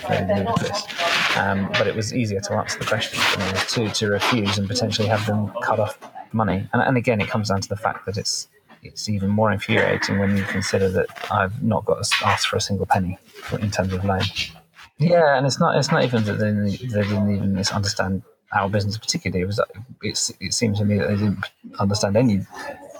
very 0.08 0.40
ludicrous. 0.40 0.84
Um, 1.38 1.70
but 1.74 1.88
it 1.88 1.96
was 1.96 2.14
easier 2.14 2.40
to 2.42 2.54
answer 2.54 2.78
the 2.80 2.86
question 2.86 3.20
than 3.38 3.56
to, 3.56 3.90
to 3.90 4.10
refuse 4.10 4.58
and 4.58 4.68
potentially 4.68 5.08
have 5.08 5.26
them 5.26 5.52
cut 5.64 5.80
off 5.80 5.98
money. 6.34 6.68
And, 6.74 6.82
and 6.82 6.98
again, 6.98 7.22
it 7.22 7.28
comes 7.30 7.50
down 7.50 7.62
to 7.62 7.70
the 7.70 7.78
fact 7.78 8.06
that 8.06 8.18
it's 8.18 8.48
it's 8.84 9.08
even 9.10 9.30
more 9.30 9.52
infuriating 9.52 10.18
when 10.18 10.36
you 10.36 10.44
consider 10.44 10.90
that 10.90 11.08
I've 11.32 11.62
not 11.62 11.86
got 11.86 12.00
asked 12.26 12.48
for 12.48 12.56
a 12.56 12.62
single 12.62 12.88
penny 12.88 13.18
in 13.60 13.70
terms 13.70 13.94
of 13.94 14.04
loan. 14.04 14.24
Yeah, 14.98 15.38
and 15.38 15.46
it's 15.46 15.60
not 15.60 15.78
it's 15.78 15.92
not 15.92 16.04
even 16.04 16.24
that 16.26 16.40
they, 16.40 16.52
they 16.88 17.04
didn't 17.04 17.36
even 17.36 17.58
understand 17.74 18.24
our 18.54 18.70
business 18.70 18.98
particularly. 18.98 19.44
It 19.44 19.46
was 19.46 19.60
it's, 20.02 20.32
it 20.40 20.54
seems 20.54 20.80
to 20.80 20.86
me 20.86 20.98
that 20.98 21.10
they 21.10 21.16
didn't 21.16 21.46
understand 21.80 22.18
any 22.18 22.42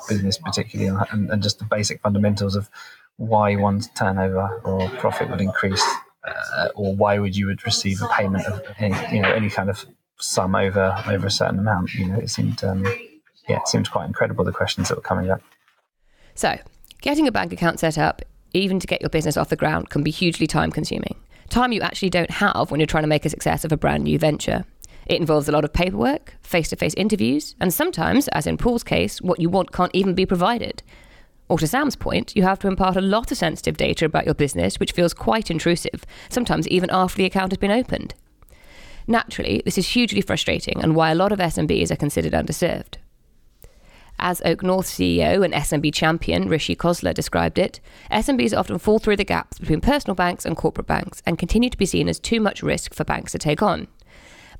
business 0.08 0.38
particularly 0.38 1.06
and, 1.12 1.30
and 1.30 1.44
just 1.44 1.60
the 1.60 1.66
basic 1.66 2.02
fundamentals 2.02 2.56
of 2.56 2.70
why 3.18 3.56
one's 3.56 3.88
turnover 3.90 4.62
or 4.64 4.90
profit 4.90 5.30
would 5.30 5.42
increase, 5.42 5.84
uh, 6.28 6.70
or 6.76 6.96
why 6.96 7.20
would 7.20 7.36
you 7.36 7.46
would 7.46 7.64
receive 7.66 8.02
a 8.02 8.08
payment 8.08 8.46
of 8.46 8.62
any, 8.80 9.16
you 9.16 9.22
know 9.22 9.32
any 9.32 9.50
kind 9.50 9.70
of 9.70 9.86
sum 10.18 10.56
over 10.56 10.96
over 11.08 11.28
a 11.28 11.32
certain 11.32 11.60
amount. 11.60 11.94
You 11.94 12.08
know, 12.08 12.18
it 12.18 12.30
seemed 12.30 12.64
um, 12.64 12.84
yeah, 13.48 13.58
it 13.58 13.68
seemed 13.68 13.92
quite 13.92 14.06
incredible 14.06 14.44
the 14.44 14.52
questions 14.52 14.90
that 14.90 14.96
were 14.96 15.02
coming 15.02 15.30
up. 15.30 15.42
So, 16.36 16.58
getting 17.02 17.28
a 17.28 17.32
bank 17.32 17.54
account 17.54 17.80
set 17.80 17.98
up, 17.98 18.22
even 18.54 18.80
to 18.80 18.88
get 18.88 19.02
your 19.02 19.10
business 19.10 19.38
off 19.38 19.50
the 19.50 19.56
ground, 19.56 19.90
can 19.90 20.04
be 20.04 20.12
hugely 20.12 20.48
time 20.48 20.72
consuming. 20.72 21.16
Time 21.50 21.72
you 21.72 21.82
actually 21.82 22.10
don't 22.10 22.32
have 22.32 22.72
when 22.72 22.80
you're 22.80 22.88
trying 22.88 23.04
to 23.04 23.10
make 23.10 23.26
a 23.26 23.30
success 23.30 23.66
of 23.66 23.72
a 23.72 23.78
brand 23.78 24.06
new 24.06 24.18
venture. 24.18 24.64
It 25.06 25.20
involves 25.20 25.50
a 25.50 25.52
lot 25.52 25.66
of 25.66 25.74
paperwork, 25.74 26.36
face 26.42 26.70
to 26.70 26.76
face 26.76 26.94
interviews, 26.96 27.56
and 27.60 27.74
sometimes, 27.74 28.28
as 28.30 28.48
in 28.48 28.58
Paul's 28.58 28.84
case, 28.84 29.22
what 29.22 29.40
you 29.40 29.50
want 29.50 29.72
can't 29.72 29.94
even 29.94 30.14
be 30.14 30.26
provided. 30.26 30.84
Or 31.50 31.58
to 31.60 31.68
Sam's 31.68 31.96
point, 31.96 32.36
you 32.36 32.44
have 32.44 32.60
to 32.60 32.68
impart 32.68 32.96
a 32.96 33.02
lot 33.02 33.32
of 33.32 33.38
sensitive 33.38 33.76
data 33.76 34.06
about 34.06 34.26
your 34.26 34.34
business, 34.34 34.80
which 34.80 34.94
feels 34.94 35.14
quite 35.14 35.52
intrusive, 35.52 36.06
sometimes 36.30 36.68
even 36.70 36.90
after 36.90 37.18
the 37.18 37.26
account 37.26 37.52
has 37.52 37.58
been 37.58 37.72
opened. 37.72 38.14
Naturally, 39.08 39.62
this 39.66 39.78
is 39.78 39.90
hugely 39.90 40.22
frustrating 40.22 40.82
and 40.82 40.96
why 40.96 41.12
a 41.12 41.16
lot 41.16 41.32
of 41.32 41.40
SMBs 41.40 41.92
are 41.92 41.98
considered 41.98 42.34
underserved. 42.34 42.96
As 44.20 44.40
OakNorth 44.42 44.86
CEO 44.86 45.44
and 45.44 45.54
SMB 45.54 45.94
champion 45.94 46.48
Rishi 46.48 46.76
Khosla 46.76 47.14
described 47.14 47.58
it, 47.58 47.80
SMBs 48.12 48.56
often 48.56 48.78
fall 48.78 49.00
through 49.00 49.16
the 49.16 49.26
gaps 49.26 49.58
between 49.58 49.82
personal 49.82 50.14
banks 50.14 50.46
and 50.46 50.56
corporate 50.56 50.86
banks 50.86 51.24
and 51.26 51.40
continue 51.40 51.72
to 51.72 51.78
be 51.78 51.88
seen 51.88 52.08
as 52.08 52.20
too 52.20 52.40
much 52.40 52.62
risk 52.62 52.94
for 52.94 53.04
banks 53.04 53.32
to 53.32 53.40
take 53.40 53.64
on. 53.64 53.88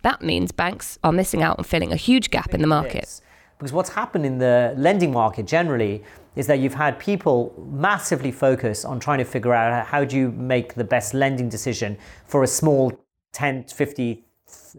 That 0.02 0.22
means 0.22 0.52
banks 0.52 0.98
are 1.04 1.12
missing 1.12 1.44
out 1.44 1.60
on 1.60 1.66
filling 1.66 1.92
a 1.92 1.96
huge 1.96 2.32
gap 2.32 2.54
in 2.54 2.62
the 2.62 2.68
market. 2.68 3.22
Because 3.58 3.74
what's 3.74 3.90
happened 3.90 4.26
in 4.26 4.40
the 4.40 4.74
lending 4.76 5.12
market 5.12 5.46
generally 5.46 6.04
is 6.36 6.48
that 6.48 6.60
you've 6.60 6.74
had 6.74 6.98
people 6.98 7.54
massively 7.72 8.32
focus 8.32 8.84
on 8.84 9.00
trying 9.00 9.20
to 9.20 9.26
figure 9.26 9.54
out 9.54 9.86
how 9.86 10.04
do 10.04 10.18
you 10.18 10.32
make 10.32 10.74
the 10.74 10.84
best 10.84 11.14
lending 11.14 11.50
decision 11.50 11.98
for 12.26 12.42
a 12.42 12.48
small 12.48 12.92
10, 13.34 13.66
50, 13.66 14.26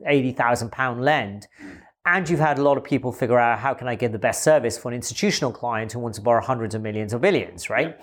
80,000 0.05 0.73
pound 0.73 1.05
lend. 1.05 1.47
And 2.05 2.29
you've 2.29 2.41
had 2.41 2.59
a 2.59 2.63
lot 2.63 2.77
of 2.77 2.83
people 2.83 3.13
figure 3.13 3.39
out 3.39 3.61
how 3.61 3.75
can 3.75 3.87
I 3.87 3.95
give 3.95 4.11
the 4.11 4.19
best 4.19 4.43
service 4.43 4.77
for 4.77 4.89
an 4.89 4.95
institutional 4.95 5.53
client 5.53 5.93
who 5.93 6.01
wants 6.01 6.19
to 6.19 6.23
borrow 6.23 6.43
hundreds 6.43 6.75
of 6.75 6.83
millions 6.83 7.15
or 7.15 7.21
billions, 7.21 7.71
right? 7.71 7.97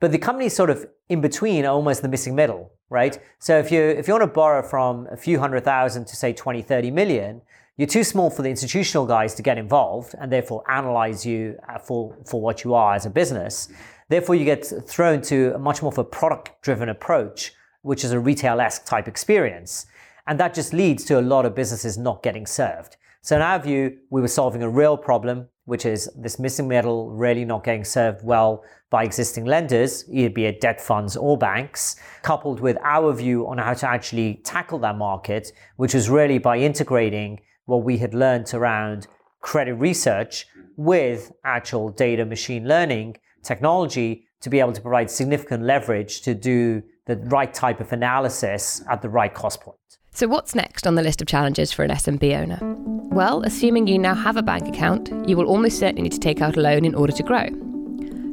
But 0.00 0.12
the 0.12 0.18
companies 0.18 0.54
sort 0.54 0.70
of 0.70 0.86
in 1.08 1.20
between 1.20 1.64
are 1.64 1.72
almost 1.72 2.02
the 2.02 2.08
missing 2.08 2.34
middle, 2.34 2.72
right? 2.90 3.18
So 3.38 3.58
if 3.58 3.72
you 3.72 3.80
if 3.80 4.06
you 4.06 4.14
want 4.14 4.22
to 4.22 4.34
borrow 4.34 4.62
from 4.62 5.06
a 5.10 5.16
few 5.16 5.38
hundred 5.38 5.64
thousand 5.64 6.06
to 6.06 6.16
say 6.16 6.32
20, 6.32 6.62
30 6.62 6.90
million, 6.90 7.40
you're 7.76 7.86
too 7.86 8.04
small 8.04 8.30
for 8.30 8.42
the 8.42 8.48
institutional 8.48 9.06
guys 9.06 9.34
to 9.34 9.42
get 9.42 9.58
involved 9.58 10.14
and 10.18 10.32
therefore 10.32 10.62
analyze 10.70 11.26
you 11.26 11.58
uh, 11.68 11.78
for, 11.78 12.16
for 12.24 12.40
what 12.40 12.64
you 12.64 12.72
are 12.72 12.94
as 12.94 13.04
a 13.04 13.10
business. 13.10 13.68
Therefore, 14.08 14.34
you 14.34 14.44
get 14.44 14.64
thrown 14.86 15.20
to 15.22 15.54
a 15.54 15.58
much 15.58 15.82
more 15.82 15.92
of 15.92 15.98
a 15.98 16.04
product 16.04 16.62
driven 16.62 16.88
approach, 16.88 17.52
which 17.82 18.02
is 18.02 18.12
a 18.12 18.20
retail 18.20 18.60
esque 18.60 18.86
type 18.86 19.08
experience. 19.08 19.86
And 20.26 20.40
that 20.40 20.54
just 20.54 20.72
leads 20.72 21.04
to 21.04 21.18
a 21.18 21.22
lot 21.22 21.44
of 21.44 21.54
businesses 21.54 21.98
not 21.98 22.22
getting 22.22 22.46
served. 22.46 22.96
So, 23.20 23.36
in 23.36 23.42
our 23.42 23.58
view, 23.58 23.98
we 24.10 24.20
were 24.20 24.28
solving 24.28 24.62
a 24.62 24.70
real 24.70 24.96
problem, 24.96 25.48
which 25.66 25.84
is 25.84 26.08
this 26.16 26.38
missing 26.38 26.66
middle 26.66 27.10
really 27.10 27.44
not 27.44 27.62
getting 27.62 27.84
served 27.84 28.24
well 28.24 28.64
by 28.88 29.04
existing 29.04 29.44
lenders, 29.44 30.04
either 30.10 30.30
be 30.30 30.46
it 30.46 30.60
debt 30.60 30.80
funds 30.80 31.16
or 31.16 31.36
banks, 31.36 31.96
coupled 32.22 32.60
with 32.60 32.78
our 32.82 33.12
view 33.12 33.46
on 33.46 33.58
how 33.58 33.74
to 33.74 33.88
actually 33.88 34.40
tackle 34.44 34.78
that 34.78 34.96
market, 34.96 35.52
which 35.76 35.92
was 35.92 36.08
really 36.08 36.38
by 36.38 36.56
integrating 36.56 37.40
what 37.66 37.82
we 37.84 37.98
had 37.98 38.14
learned 38.14 38.52
around 38.54 39.08
credit 39.40 39.74
research 39.74 40.46
with 40.76 41.32
actual 41.44 41.90
data 41.90 42.24
machine 42.24 42.66
learning 42.66 43.16
technology 43.42 44.26
to 44.40 44.50
be 44.50 44.60
able 44.60 44.72
to 44.72 44.80
provide 44.80 45.10
significant 45.10 45.62
leverage 45.64 46.20
to 46.22 46.34
do 46.34 46.82
the 47.06 47.16
right 47.16 47.52
type 47.52 47.80
of 47.80 47.92
analysis 47.92 48.82
at 48.88 49.02
the 49.02 49.08
right 49.08 49.34
cost 49.34 49.60
point. 49.60 49.95
So, 50.16 50.26
what's 50.26 50.54
next 50.54 50.86
on 50.86 50.94
the 50.94 51.02
list 51.02 51.20
of 51.20 51.28
challenges 51.28 51.74
for 51.74 51.84
an 51.84 51.90
SMB 51.90 52.40
owner? 52.40 52.58
Well, 52.62 53.42
assuming 53.42 53.86
you 53.86 53.98
now 53.98 54.14
have 54.14 54.38
a 54.38 54.42
bank 54.42 54.66
account, 54.66 55.12
you 55.28 55.36
will 55.36 55.44
almost 55.44 55.78
certainly 55.78 56.00
need 56.00 56.12
to 56.12 56.18
take 56.18 56.40
out 56.40 56.56
a 56.56 56.60
loan 56.62 56.86
in 56.86 56.94
order 56.94 57.12
to 57.12 57.22
grow. 57.22 57.44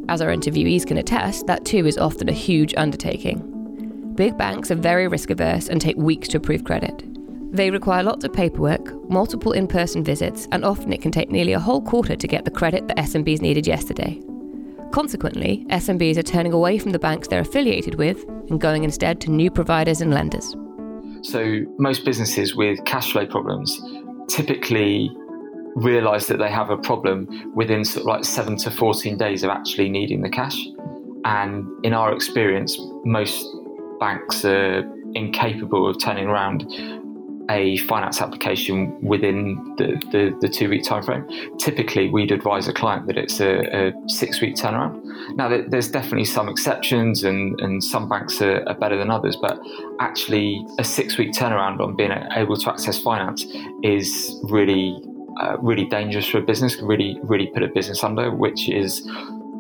As 0.08 0.22
our 0.22 0.30
interviewees 0.30 0.88
can 0.88 0.98
attest, 0.98 1.46
that 1.48 1.66
too 1.66 1.86
is 1.86 1.98
often 1.98 2.30
a 2.30 2.32
huge 2.32 2.74
undertaking. 2.78 4.14
Big 4.16 4.38
banks 4.38 4.72
are 4.72 4.76
very 4.76 5.10
risk 5.10 5.30
averse 5.30 5.68
and 5.68 5.82
take 5.82 5.98
weeks 5.98 6.30
to 6.30 6.38
approve 6.38 6.64
credit. 6.64 7.04
They 7.54 7.70
require 7.70 8.02
lots 8.02 8.24
of 8.24 8.32
paperwork, 8.32 9.10
multiple 9.10 9.52
in 9.52 9.68
person 9.68 10.06
visits, 10.06 10.48
and 10.54 10.64
often 10.64 10.94
it 10.94 11.02
can 11.02 11.12
take 11.12 11.32
nearly 11.32 11.52
a 11.52 11.60
whole 11.60 11.82
quarter 11.82 12.16
to 12.16 12.28
get 12.30 12.46
the 12.46 12.52
credit 12.52 12.88
that 12.88 12.96
SMBs 12.96 13.42
needed 13.42 13.68
yesterday. 13.68 14.22
Consequently, 14.94 15.66
SMBs 15.68 16.16
are 16.16 16.24
turning 16.24 16.54
away 16.54 16.78
from 16.78 16.94
the 16.94 17.00
banks 17.00 17.28
they're 17.28 17.42
affiliated 17.42 17.96
with 17.96 18.24
and 18.50 18.62
going 18.62 18.86
instead 18.86 19.20
to 19.20 19.32
new 19.32 19.52
providers 19.52 20.00
and 20.00 20.14
lenders. 20.14 20.56
So, 21.24 21.62
most 21.78 22.06
businesses 22.06 22.56
with 22.56 22.84
cash 22.86 23.12
flow 23.12 23.26
problems 23.26 23.82
typically 24.28 25.12
realize 25.76 26.28
that 26.28 26.38
they 26.38 26.50
have 26.50 26.70
a 26.70 26.78
problem 26.78 27.52
within 27.56 27.84
sort 27.84 28.02
of 28.02 28.08
like 28.08 28.26
7 28.26 28.58
to 28.58 28.72
14 28.72 29.18
days 29.18 29.44
of 29.44 29.50
actually 29.50 29.90
needing 29.90 30.22
the 30.22 30.30
cash. 30.30 30.58
And 31.26 31.66
in 31.86 31.94
our 31.94 32.14
experience, 32.14 32.78
most 33.06 33.46
banks 34.00 34.44
are 34.46 34.84
incapable 35.14 35.90
of 35.90 36.00
turning 36.00 36.28
around 36.28 36.68
a 37.50 37.78
finance 37.78 38.22
application 38.22 39.00
within 39.02 39.76
the, 39.78 40.00
the, 40.12 40.38
the 40.42 40.50
two 40.50 40.70
week 40.70 40.84
time 40.84 41.04
frame. 41.04 41.28
Typically, 41.58 42.10
we'd 42.10 42.32
advise 42.32 42.68
a 42.68 42.74
client 42.74 43.08
that 43.08 43.18
it's 43.18 43.40
a, 43.40 43.90
a 43.90 43.94
six 44.08 44.42
week 44.42 44.56
turnaround. 44.56 45.02
Now, 45.36 45.50
there's 45.68 45.90
definitely 45.90 46.26
some 46.26 46.50
exceptions, 46.50 47.24
and, 47.24 47.60
and 47.60 47.84
some 47.84 48.08
banks 48.08 48.42
are, 48.42 48.68
are 48.68 48.76
better 48.76 48.98
than 48.98 49.10
others, 49.10 49.36
but 49.36 49.60
actually, 50.00 50.66
a 50.80 50.84
six 50.84 51.18
week 51.18 51.34
turnaround 51.34 51.80
on 51.80 51.96
being 51.96 52.12
able 52.12 52.56
to 52.56 52.70
access 52.70 53.02
finance 53.02 53.46
is 53.84 54.40
really, 54.44 54.98
uh, 55.42 55.58
really 55.60 55.86
dangerous 55.86 56.28
for 56.28 56.38
a 56.38 56.42
business, 56.42 56.80
really, 56.82 57.20
really 57.24 57.48
put 57.48 57.64
a 57.64 57.68
business 57.68 58.04
under, 58.04 58.32
which 58.32 58.70
is 58.70 59.02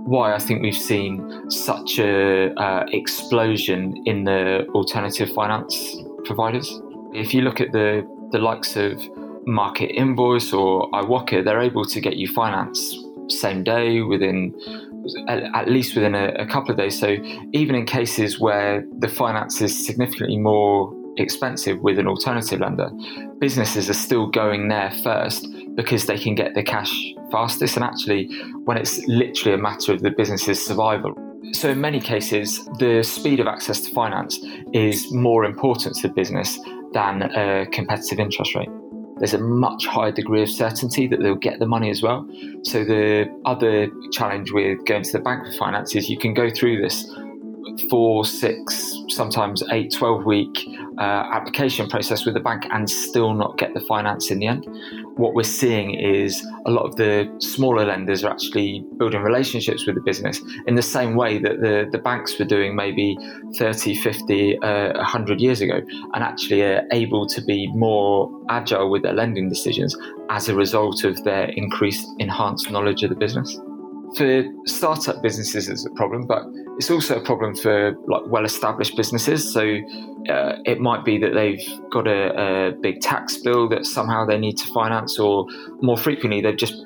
why 0.06 0.34
I 0.34 0.40
think 0.40 0.62
we've 0.62 0.76
seen 0.76 1.50
such 1.50 1.98
a 1.98 2.54
uh, 2.60 2.86
explosion 2.92 4.04
in 4.06 4.26
the 4.26 4.68
alternative 4.74 5.32
finance 5.32 5.98
providers. 6.26 6.82
If 7.14 7.34
you 7.34 7.42
look 7.42 7.62
at 7.62 7.72
the 7.72 8.08
the 8.32 8.40
likes 8.40 8.76
of 8.76 9.00
Market 9.46 9.92
Invoice 9.94 10.54
or 10.54 10.90
Iwoca, 10.92 11.44
they're 11.44 11.62
able 11.62 11.86
to 11.86 12.02
get 12.02 12.16
you 12.16 12.28
finance 12.28 12.98
same 13.30 13.64
day 13.64 14.02
within 14.02 14.54
at 15.28 15.70
least 15.70 15.96
within 15.96 16.16
a, 16.16 16.30
a 16.36 16.46
couple 16.46 16.72
of 16.72 16.78
days. 16.78 16.98
So 16.98 17.18
even 17.52 17.76
in 17.76 17.86
cases 17.86 18.40
where 18.40 18.86
the 19.00 19.10
finance 19.10 19.62
is 19.62 19.86
significantly 19.86 20.38
more 20.38 20.94
expensive 21.18 21.80
with 21.82 22.00
an 22.00 22.08
alternative 22.08 22.60
lender, 22.60 22.90
businesses 23.40 23.90
are 23.90 23.96
still 23.96 24.28
going 24.28 24.70
there 24.70 24.92
first 25.04 25.48
because 25.76 26.06
they 26.06 26.18
can 26.18 26.36
get 26.36 26.54
the 26.56 26.64
cash 26.64 26.94
fastest. 27.32 27.76
And 27.76 27.84
actually, 27.84 28.28
when 28.64 28.78
it's 28.78 29.06
literally 29.08 29.56
a 29.56 29.62
matter 29.62 29.92
of 29.92 30.02
the 30.02 30.12
business's 30.12 30.66
survival. 30.66 31.14
So, 31.52 31.70
in 31.70 31.82
many 31.82 32.00
cases, 32.00 32.66
the 32.80 33.04
speed 33.04 33.40
of 33.40 33.48
access 33.48 33.82
to 33.82 33.94
finance 33.94 34.40
is 34.72 35.12
more 35.12 35.44
important 35.44 35.96
to 35.98 36.08
business 36.08 36.58
than 36.94 37.24
a 37.24 37.66
competitive 37.68 38.20
interest 38.20 38.56
rate. 38.56 38.70
There's 39.18 39.34
a 39.34 39.40
much 39.40 39.86
higher 39.86 40.12
degree 40.12 40.42
of 40.42 40.50
certainty 40.50 41.08
that 41.08 41.20
they'll 41.20 41.36
get 41.36 41.60
the 41.60 41.68
money 41.68 41.90
as 41.90 42.02
well. 42.02 42.28
So, 42.64 42.84
the 42.84 43.26
other 43.46 43.88
challenge 44.12 44.52
with 44.52 44.84
going 44.86 45.04
to 45.04 45.12
the 45.12 45.20
bank 45.20 45.46
for 45.46 45.54
finance 45.54 45.96
is 45.96 46.10
you 46.10 46.18
can 46.18 46.34
go 46.34 46.50
through 46.50 46.82
this 46.82 47.10
four, 47.90 48.26
six, 48.26 48.96
sometimes 49.10 49.64
eight, 49.72 49.92
12 49.92 50.26
week 50.26 50.68
uh, 50.98 51.02
application 51.02 51.88
process 51.90 52.26
with 52.26 52.34
the 52.34 52.40
bank 52.40 52.66
and 52.72 52.90
still 52.90 53.34
not 53.34 53.58
get 53.58 53.74
the 53.74 53.82
finance 53.82 54.32
in 54.32 54.40
the 54.40 54.48
end. 54.48 54.66
What 55.16 55.34
we're 55.34 55.44
seeing 55.44 55.96
is 55.96 56.46
a 56.66 56.72
lot 56.72 56.86
of 56.86 56.96
the 56.96 57.34
smaller 57.40 57.86
lenders 57.86 58.24
are 58.24 58.32
actually 58.32 58.86
building 58.98 59.22
relationships 59.22 59.86
with 59.86 59.96
the 59.96 60.02
business 60.02 60.42
in 60.68 60.76
the 60.76 60.82
same 60.82 61.16
way 61.16 61.40
that 61.40 61.62
the, 61.62 61.88
the 61.92 62.00
banks 62.00 62.38
were 62.38 62.46
doing 62.46 62.76
maybe 62.76 63.18
30, 63.58 63.96
50, 63.96 64.60
uh, 64.60 64.94
100 64.94 65.42
years 65.42 65.62
ago, 65.62 65.82
and 66.14 66.24
actually 66.24 66.62
are 66.62 66.84
able 66.92 67.28
to 67.28 67.42
be 67.42 67.68
more 67.74 68.30
agile 68.50 68.90
with 68.90 69.04
their 69.04 69.14
lending 69.14 69.50
decisions 69.50 69.98
as 70.30 70.50
a 70.50 70.56
result 70.56 71.04
of 71.04 71.24
their 71.24 71.46
increased 71.56 72.08
enhanced 72.20 72.70
knowledge 72.72 73.04
of 73.04 73.10
the 73.10 73.16
business 73.16 73.58
for 74.16 74.44
startup 74.66 75.22
businesses 75.22 75.70
it's 75.70 75.86
a 75.86 75.90
problem, 75.92 76.26
but 76.28 76.44
it's 76.78 76.90
also 76.90 77.18
a 77.20 77.22
problem 77.22 77.56
for 77.56 77.96
like 78.08 78.24
well-established 78.28 78.96
businesses. 78.96 79.52
So 79.54 79.62
uh, 80.30 80.58
it 80.66 80.80
might 80.80 81.06
be 81.06 81.18
that 81.20 81.34
they've 81.34 81.64
got 81.92 82.08
a, 82.08 82.70
a, 82.70 82.72
big 82.72 83.02
tax 83.02 83.38
bill 83.38 83.70
that 83.70 83.86
somehow 83.86 84.26
they 84.26 84.38
need 84.38 84.58
to 84.58 84.68
finance, 84.74 85.20
or 85.20 85.46
more 85.82 85.98
frequently 85.98 86.42
they've 86.42 86.58
just 86.58 86.86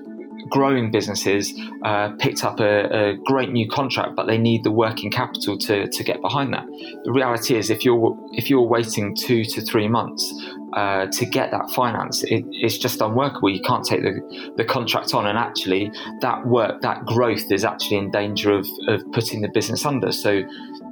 growing 0.50 0.92
businesses 0.92 1.54
uh, 1.84 2.10
picked 2.20 2.44
up 2.44 2.60
a, 2.60 3.12
a, 3.12 3.18
great 3.26 3.52
new 3.52 3.68
contract, 3.68 4.16
but 4.16 4.28
they 4.28 4.38
need 4.38 4.64
the 4.64 4.72
working 4.72 5.12
capital 5.12 5.58
to, 5.58 5.88
to 5.88 6.04
get 6.04 6.22
behind 6.22 6.54
that. 6.54 6.66
The 7.04 7.12
reality 7.12 7.56
is, 7.56 7.70
if 7.70 7.84
you're 7.86 8.18
if 8.34 8.50
you're 8.50 8.68
waiting 8.68 9.16
two 9.16 9.44
to 9.46 9.62
three 9.62 9.88
months 9.88 10.34
uh, 10.74 11.08
to 11.08 11.26
get 11.26 11.52
that 11.52 11.70
finance, 11.72 12.24
it, 12.24 12.46
it's 12.52 12.78
just 12.78 13.02
unworkable. 13.02 13.50
You 13.50 13.62
can't 13.62 13.86
take 13.86 14.02
the, 14.02 14.54
the 14.58 14.66
contract 14.66 15.14
on, 15.14 15.26
and 15.26 15.38
actually, 15.38 15.92
that 16.22 16.46
work, 16.46 16.82
that 16.82 17.06
growth 17.06 17.52
is 17.52 17.64
actually 17.64 17.98
in 17.98 18.12
danger 18.12 18.52
of, 18.52 18.68
of 18.88 19.02
putting 19.12 19.42
the 19.42 19.50
business 19.50 19.86
under. 19.86 20.12
So, 20.12 20.44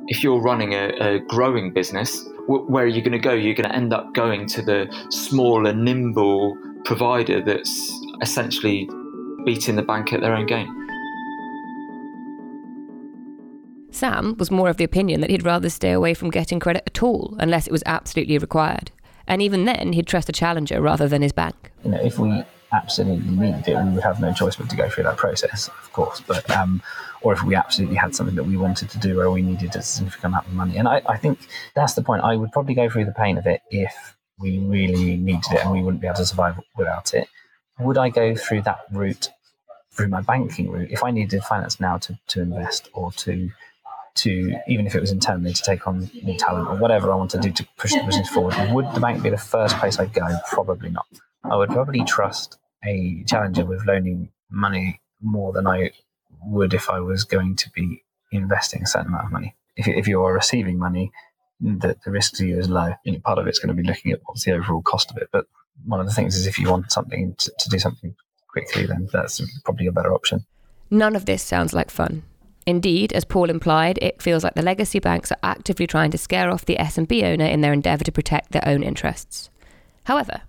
if 0.08 0.24
you're 0.24 0.42
running 0.42 0.74
a, 0.74 0.90
a 1.00 1.20
growing 1.20 1.74
business, 1.74 2.28
where 2.48 2.84
are 2.84 2.88
you 2.88 3.02
going 3.02 3.12
to 3.12 3.20
go? 3.20 3.34
You're 3.34 3.56
going 3.56 3.70
to 3.70 3.76
end 3.76 3.94
up 3.94 4.14
going 4.14 4.48
to 4.50 4.62
the 4.62 5.08
smaller, 5.10 5.74
nimble 5.74 6.58
provider 6.86 7.42
that's 7.42 7.92
essentially 8.22 8.88
beating 9.46 9.76
the 9.76 9.84
bank 9.84 10.12
at 10.14 10.22
their 10.22 10.36
own 10.36 10.46
game. 10.46 10.82
Sam 13.92 14.36
was 14.38 14.52
more 14.52 14.70
of 14.70 14.76
the 14.76 14.84
opinion 14.84 15.22
that 15.22 15.30
he'd 15.30 15.46
rather 15.46 15.70
stay 15.70 15.92
away 15.92 16.14
from 16.14 16.30
getting 16.30 16.60
credit 16.60 16.84
at 16.86 17.02
all 17.02 17.36
unless 17.40 17.66
it 17.66 17.72
was 17.72 17.84
absolutely 17.86 18.38
required. 18.38 18.92
And 19.28 19.42
even 19.42 19.66
then, 19.66 19.94
he'd 19.94 20.08
trust 20.08 20.28
a 20.28 20.34
challenger 20.34 20.82
rather 20.82 21.08
than 21.08 21.22
his 21.22 21.32
bank. 21.32 21.72
You 21.84 21.92
know, 21.92 22.02
if 22.04 22.20
we 22.20 22.44
absolutely 22.74 23.32
needed 23.32 23.68
it, 23.68 23.84
we 23.84 23.92
would 23.92 24.04
have 24.04 24.20
no 24.20 24.34
choice 24.34 24.58
but 24.58 24.70
to 24.70 24.76
go 24.76 24.90
through 24.90 25.06
that 25.06 25.18
process, 25.18 25.70
of 25.70 25.94
course. 25.94 26.22
But 26.22 26.50
um, 26.52 26.82
or 27.22 27.34
if 27.34 27.44
we 27.44 27.56
absolutely 27.56 27.96
had 27.96 28.14
something 28.14 28.36
that 28.36 28.44
we 28.44 28.58
wanted 28.58 28.90
to 28.90 29.00
do 29.00 29.16
where 29.18 29.32
we 29.32 29.42
needed 29.42 29.76
a 29.76 29.82
significant 29.82 30.26
amount 30.26 30.48
of 30.48 30.54
money, 30.54 30.78
and 30.78 30.88
I, 30.88 31.02
I 31.08 31.18
think 31.18 31.40
that's 31.74 31.94
the 31.94 32.04
point. 32.04 32.24
I 32.24 32.36
would 32.36 32.52
probably 32.52 32.76
go 32.76 32.90
through 32.90 33.06
the 33.06 33.14
pain 33.14 33.38
of 33.38 33.48
it 33.48 33.62
if 33.72 33.94
we 34.40 34.60
really 34.60 35.16
needed 35.16 35.54
it 35.54 35.62
and 35.62 35.72
we 35.72 35.82
wouldn't 35.82 36.02
be 36.02 36.08
able 36.08 36.18
to 36.18 36.26
survive 36.26 36.60
without 36.76 37.14
it. 37.14 37.28
Would 37.80 37.98
I 37.98 38.10
go 38.10 38.36
through 38.36 38.62
that 38.64 38.80
route 38.92 39.30
through 39.96 40.10
my 40.10 40.22
banking 40.22 40.70
route, 40.70 40.92
if 40.92 41.04
I 41.04 41.12
needed 41.12 41.44
finance 41.44 41.80
now 41.80 41.98
to, 42.00 42.20
to 42.28 42.42
invest 42.42 42.90
or 42.94 43.12
to 43.14 43.50
to 44.16 44.58
even 44.70 44.88
if 44.88 44.96
it 44.96 45.02
was 45.02 45.12
internally 45.12 45.52
to 45.52 45.62
take 45.62 45.88
on 45.88 46.10
new 46.24 46.38
talent 46.38 46.70
or 46.70 46.78
whatever 46.78 47.12
I 47.12 47.16
want 47.16 47.32
to 47.32 47.38
do 47.38 47.52
to 47.52 47.68
push 47.78 47.92
the 47.92 48.02
business 48.06 48.30
forward, 48.30 48.56
would 48.72 48.86
the 48.94 49.02
bank 49.02 49.22
be 49.22 49.30
the 49.30 49.38
first 49.38 49.76
place 49.78 50.00
I'd 50.00 50.14
go? 50.14 50.26
Probably 50.50 50.90
not. 50.90 51.06
I 51.44 51.58
would 51.58 51.70
probably 51.70 52.04
trust 52.06 52.58
a 52.86 53.26
challenger 53.28 53.66
with 53.66 53.86
loaning 53.86 54.30
money 54.50 55.02
more 55.22 55.52
than 55.52 55.68
I 55.68 55.92
would 56.46 56.74
if 56.74 56.90
I 56.90 57.02
was 57.02 57.26
going 57.26 57.58
to 57.58 57.70
be 57.72 58.04
investing 58.32 58.84
a 58.84 58.88
certain 58.88 59.08
amount 59.08 59.26
of 59.26 59.32
money. 59.34 59.54
If, 59.76 59.90
if 59.90 60.08
you're 60.08 60.34
receiving 60.34 60.80
money, 60.80 61.12
the, 61.60 61.98
the 62.06 62.12
risk 62.12 62.36
to 62.36 62.48
you 62.48 62.58
is 62.58 62.70
low. 62.70 62.94
You 63.04 63.14
know, 63.14 63.20
part 63.20 63.38
of 63.38 63.48
it's 63.48 63.60
going 63.60 63.76
to 63.76 63.82
be 63.82 63.88
looking 63.88 64.14
at 64.14 64.22
what's 64.26 64.46
the 64.46 64.54
overall 64.54 64.82
cost 64.82 65.12
of 65.12 65.18
it. 65.18 65.28
But 65.34 65.46
one 65.84 66.00
of 66.00 66.06
the 66.06 66.14
things 66.14 66.36
is 66.36 66.48
if 66.48 66.58
you 66.58 66.70
want 66.70 66.92
something 66.92 67.36
to, 67.38 67.52
to 67.60 67.70
do 67.70 67.80
something 67.80 68.16
quickly, 68.50 68.86
then 68.86 69.08
that's 69.12 69.42
probably 69.64 69.88
a 69.88 69.92
better 69.92 70.14
option. 70.14 70.46
None 70.90 71.16
of 71.16 71.26
this 71.26 71.42
sounds 71.42 71.74
like 71.74 71.90
fun. 71.90 72.24
Indeed, 72.66 73.14
as 73.14 73.26
Paul 73.26 73.50
implied, 73.50 74.00
it 74.02 74.22
feels 74.22 74.44
like 74.44 74.56
the 74.56 74.62
legacy 74.64 75.00
banks 75.00 75.32
are 75.32 75.38
actively 75.44 75.86
trying 75.86 76.10
to 76.12 76.18
scare 76.18 76.50
off 76.50 76.66
the 76.66 76.78
SMB 76.78 77.24
owner 77.24 77.46
in 77.46 77.62
their 77.62 77.74
endeavour 77.74 78.04
to 78.04 78.12
protect 78.12 78.52
their 78.52 78.68
own 78.68 78.82
interests. 78.82 79.50
However, 80.06 80.42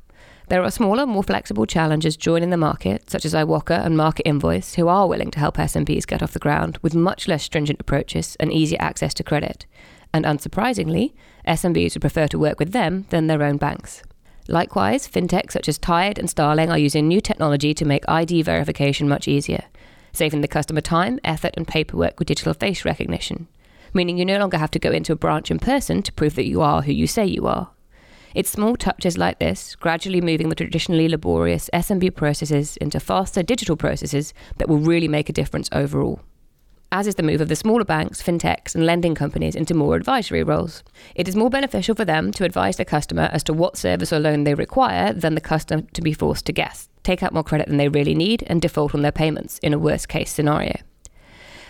there 0.49 0.63
are 0.63 0.71
smaller, 0.71 1.07
more 1.07 1.25
flexible 1.25 1.67
challengers 1.67 2.17
joining 2.17 2.51
the 2.51 2.57
market, 2.57 3.11
such 3.11 3.25
as 3.25 3.35
Iwoca 3.35 3.85
and 3.85 3.97
Market 3.97 4.29
Invoice, 4.29 4.75
who 4.75 4.87
are 4.87 5.09
willing 5.09 5.31
to 5.33 5.41
help 5.41 5.57
SMBs 5.57 6.07
get 6.07 6.23
off 6.23 6.33
the 6.33 6.39
ground 6.39 6.79
with 6.83 6.95
much 6.95 7.27
less 7.27 7.43
stringent 7.43 7.81
approaches 7.81 8.37
and 8.39 8.53
easier 8.53 8.79
access 8.81 9.13
to 9.15 9.25
credit. 9.25 9.67
And 10.15 10.25
unsurprisingly, 10.25 11.15
SMBs 11.49 11.95
would 11.95 12.01
prefer 12.01 12.29
to 12.29 12.39
work 12.39 12.61
with 12.61 12.73
them 12.73 13.07
than 13.11 13.27
their 13.27 13.43
own 13.43 13.57
banks. 13.57 14.03
Likewise, 14.49 15.09
fintechs 15.09 15.53
such 15.53 15.69
as 15.69 15.79
Tide 15.79 16.19
and 16.19 16.31
Starling 16.31 16.71
are 16.71 16.79
using 16.79 17.09
new 17.09 17.21
technology 17.21 17.75
to 17.75 17.85
make 17.85 18.09
ID 18.09 18.43
verification 18.43 19.09
much 19.09 19.27
easier, 19.27 19.65
saving 20.13 20.41
the 20.41 20.49
customer 20.49 20.81
time, 20.81 21.19
effort, 21.25 21.55
and 21.57 21.67
paperwork 21.67 22.19
with 22.19 22.29
digital 22.29 22.55
face 22.55 22.85
recognition, 22.85 23.49
meaning 23.93 24.17
you 24.17 24.25
no 24.25 24.39
longer 24.39 24.59
have 24.59 24.71
to 24.71 24.79
go 24.79 24.93
into 24.93 25.13
a 25.13 25.17
branch 25.17 25.51
in 25.51 25.59
person 25.59 26.03
to 26.03 26.13
prove 26.13 26.37
that 26.37 26.47
you 26.47 26.63
are 26.63 26.83
who 26.83 26.93
you 26.93 27.07
say 27.07 27.27
you 27.27 27.47
are. 27.47 27.71
It's 28.35 28.51
small 28.51 28.77
touches 28.77 29.19
like 29.19 29.39
this, 29.39 29.75
gradually 29.75 30.21
moving 30.21 30.49
the 30.49 30.55
traditionally 30.55 31.09
laborious 31.09 31.71
SMB 31.73 32.15
processes 32.15 32.77
into 32.77 33.01
faster 33.01 33.43
digital 33.43 33.77
processes 33.77 34.33
that 34.59 34.69
will 34.69 34.79
really 34.79 35.09
make 35.09 35.29
a 35.29 35.33
difference 35.33 35.69
overall 35.73 36.21
as 36.93 37.07
is 37.07 37.17
the 37.17 37.23
move 37.23 37.41
of 37.41 37.49
the 37.49 37.57
smaller 37.57 37.85
banks, 37.85 38.23
fintechs, 38.23 38.75
and 38.75 38.87
lending 38.87 39.15
companies 39.15 39.55
into 39.55 39.75
more 39.75 39.97
advisory 39.97 40.43
roles. 40.43 40.83
It 41.15 41.29
is 41.29 41.37
more 41.37 41.51
beneficial 41.51 41.95
for 41.95 42.05
them 42.05 42.33
to 42.33 42.45
advise 42.45 42.77
the 42.77 42.85
customer 42.85 43.29
as 43.33 43.43
to 43.45 43.53
what 43.53 43.77
service 43.77 44.13
or 44.13 44.21
loan 44.21 44.45
they 44.45 44.55
require 44.55 45.13
than 45.13 45.35
the 45.35 45.41
customer 45.41 45.83
to 45.93 46.03
be 46.03 46.13
forced 46.13 46.47
to 46.47 46.53
guess, 46.53 46.89
take 47.03 47.23
out 47.23 47.35
more 47.35 47.45
credit 47.45 47.69
than 47.69 47.77
they 47.77 47.89
really 47.89 48.15
need, 48.15 48.45
and 48.47 48.63
default 48.63 48.95
on 48.95 49.03
their 49.03 49.13
payments 49.13 49.59
in 49.59 49.73
a 49.73 49.79
worst 49.79 50.09
case 50.09 50.31
scenario. 50.31 50.77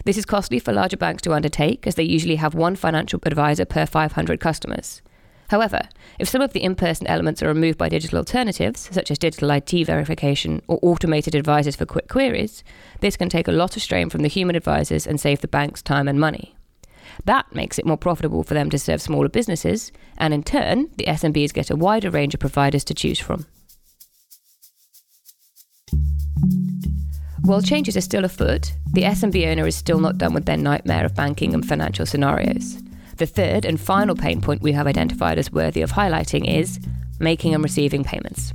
This 0.05 0.18
is 0.18 0.24
costly 0.24 0.59
for 0.59 0.72
larger 0.72 0.96
banks 0.96 1.22
to 1.22 1.33
undertake, 1.33 1.87
as 1.87 1.94
they 1.96 2.05
usually 2.05 2.37
have 2.37 2.55
one 2.55 2.76
financial 2.76 3.20
advisor 3.24 3.64
per 3.64 3.87
500 3.87 4.38
customers. 4.38 5.02
However, 5.48 5.88
if 6.18 6.28
some 6.28 6.42
of 6.42 6.52
the 6.52 6.62
in 6.62 6.74
person 6.74 7.06
elements 7.06 7.42
are 7.42 7.48
removed 7.48 7.78
by 7.78 7.88
digital 7.88 8.18
alternatives, 8.18 8.88
such 8.92 9.11
as 9.11 9.18
digital 9.18 9.50
ID 9.52 9.85
verification 9.85 10.62
or 10.66 10.78
automated 10.82 11.35
advisors 11.35 11.76
for 11.76 11.87
quick 11.87 12.09
queries, 12.09 12.64
this 13.00 13.16
can 13.16 13.28
take 13.28 13.48
a 13.48 13.52
lot 13.52 13.76
of 13.76 13.82
strain 13.82 14.11
from 14.11 14.22
the 14.22 14.28
human 14.28 14.56
advisors 14.56 15.06
and 15.06 15.20
save 15.20 15.40
the 15.40 15.48
banks 15.48 15.82
time 15.82 16.09
and 16.09 16.18
money. 16.18 16.56
That 17.24 17.54
makes 17.54 17.78
it 17.78 17.87
more 17.87 17.96
profitable 17.96 18.42
for 18.42 18.54
them 18.54 18.70
to 18.70 18.78
serve 18.78 19.00
smaller 19.00 19.28
businesses, 19.28 19.92
and 20.18 20.35
in 20.35 20.42
turn, 20.42 20.90
the 20.96 21.04
SMBs 21.04 21.52
get 21.52 21.70
a 21.70 21.76
wider 21.76 22.11
range 22.11 22.35
of 22.35 22.40
providers 22.40 22.85
to 22.85 22.94
choose 22.94 23.18
from. 23.18 23.46
While 27.42 27.62
changes 27.62 27.96
are 27.96 28.00
still 28.00 28.24
afoot, 28.24 28.72
the 28.92 29.02
SMB 29.02 29.46
owner 29.46 29.68
is 29.68 29.76
still 29.76 30.00
not 30.00 30.18
done 30.18 30.35
with 30.35 30.46
their 30.46 30.56
nightmare 30.56 31.04
of 31.04 31.14
banking 31.14 31.54
and 31.54 31.64
financial 31.66 32.04
scenarios. 32.04 32.82
The 33.16 33.26
third 33.26 33.64
and 33.64 33.81
final 33.81 34.14
pain 34.14 34.42
point 34.42 34.61
we 34.61 34.72
have 34.72 34.87
identified 34.87 35.38
as 35.38 35.50
worthy 35.50 35.81
of 35.81 35.92
highlighting 35.92 36.46
is 36.46 36.79
making 37.18 37.55
and 37.55 37.64
receiving 37.64 38.05
payments. 38.05 38.52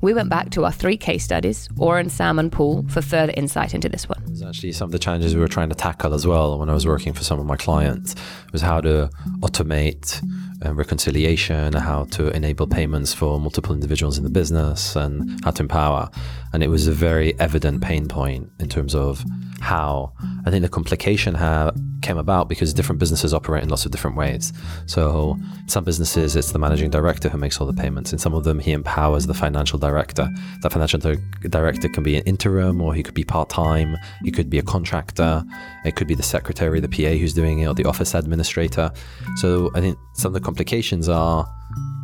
We 0.00 0.14
went 0.14 0.28
back 0.28 0.50
to 0.50 0.64
our 0.64 0.72
three 0.72 0.96
case 0.96 1.24
studies, 1.24 1.68
Oren, 1.76 2.08
Sam, 2.08 2.38
and 2.38 2.50
Paul, 2.50 2.84
for 2.88 3.02
further 3.02 3.32
insight 3.36 3.72
into 3.72 3.88
this 3.88 4.08
one. 4.08 4.22
It's 4.28 4.42
actually 4.42 4.72
some 4.72 4.86
of 4.86 4.92
the 4.92 4.98
challenges 4.98 5.34
we 5.34 5.40
were 5.40 5.48
trying 5.48 5.68
to 5.68 5.74
tackle 5.74 6.14
as 6.14 6.26
well 6.26 6.58
when 6.58 6.68
I 6.68 6.74
was 6.74 6.86
working 6.86 7.12
for 7.12 7.22
some 7.22 7.38
of 7.38 7.46
my 7.46 7.56
clients 7.56 8.14
was 8.52 8.62
how 8.62 8.80
to 8.80 9.10
automate 9.40 10.20
uh, 10.64 10.74
reconciliation, 10.74 11.72
how 11.74 12.04
to 12.04 12.28
enable 12.28 12.66
payments 12.66 13.12
for 13.12 13.38
multiple 13.40 13.74
individuals 13.74 14.18
in 14.18 14.24
the 14.24 14.30
business, 14.30 14.96
and 14.96 15.42
how 15.44 15.50
to 15.50 15.62
empower. 15.62 16.10
And 16.52 16.62
it 16.62 16.68
was 16.68 16.86
a 16.86 16.92
very 16.92 17.38
evident 17.40 17.82
pain 17.82 18.08
point 18.08 18.50
in 18.58 18.68
terms 18.68 18.94
of 18.94 19.24
how 19.62 20.12
I 20.44 20.50
think 20.50 20.62
the 20.62 20.68
complication 20.68 21.34
ha- 21.34 21.70
came 22.02 22.18
about 22.18 22.48
because 22.48 22.74
different 22.74 22.98
businesses 22.98 23.32
operate 23.32 23.62
in 23.62 23.68
lots 23.68 23.86
of 23.86 23.92
different 23.92 24.16
ways. 24.16 24.52
So, 24.86 25.38
some 25.66 25.84
businesses, 25.84 26.34
it's 26.34 26.50
the 26.50 26.58
managing 26.58 26.90
director 26.90 27.28
who 27.28 27.38
makes 27.38 27.60
all 27.60 27.66
the 27.66 27.72
payments. 27.72 28.12
In 28.12 28.18
some 28.18 28.34
of 28.34 28.42
them, 28.42 28.58
he 28.58 28.72
empowers 28.72 29.26
the 29.26 29.34
financial 29.34 29.78
director. 29.78 30.28
That 30.62 30.72
financial 30.72 30.98
di- 30.98 31.16
director 31.48 31.88
can 31.88 32.02
be 32.02 32.16
an 32.16 32.24
interim 32.24 32.80
or 32.80 32.92
he 32.92 33.02
could 33.02 33.14
be 33.14 33.24
part 33.24 33.48
time, 33.48 33.96
he 34.24 34.32
could 34.32 34.50
be 34.50 34.58
a 34.58 34.62
contractor, 34.62 35.44
it 35.84 35.94
could 35.94 36.08
be 36.08 36.16
the 36.16 36.24
secretary, 36.24 36.80
the 36.80 36.88
PA 36.88 37.16
who's 37.16 37.32
doing 37.32 37.60
it, 37.60 37.66
or 37.66 37.74
the 37.74 37.84
office 37.84 38.14
administrator. 38.14 38.90
So, 39.36 39.70
I 39.74 39.80
think 39.80 39.96
some 40.14 40.30
of 40.30 40.34
the 40.34 40.40
complications 40.52 41.08
are 41.08 41.48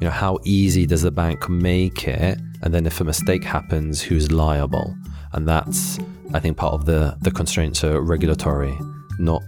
you 0.00 0.06
know 0.06 0.10
how 0.10 0.38
easy 0.42 0.86
does 0.86 1.02
the 1.02 1.10
bank 1.10 1.50
make 1.50 2.08
it? 2.08 2.38
And 2.62 2.72
then 2.72 2.86
if 2.86 2.98
a 2.98 3.04
mistake 3.04 3.44
happens 3.44 4.00
who's 4.00 4.32
liable? 4.32 4.96
And 5.34 5.46
that's 5.46 5.98
i 6.34 6.40
think 6.40 6.56
part 6.56 6.74
of 6.74 6.84
the 6.86 7.16
the 7.20 7.30
constraints 7.30 7.84
are 7.84 8.00
regulatory 8.00 8.74
not 9.18 9.42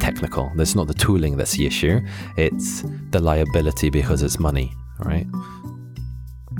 technical. 0.00 0.50
It's 0.58 0.74
not 0.74 0.86
the 0.86 0.94
tooling 0.94 1.36
that's 1.36 1.56
the 1.58 1.66
issue. 1.66 2.00
It's 2.38 2.84
the 3.10 3.20
liability 3.20 3.90
because 3.90 4.22
it's 4.22 4.38
money 4.38 4.72
right? 5.10 5.26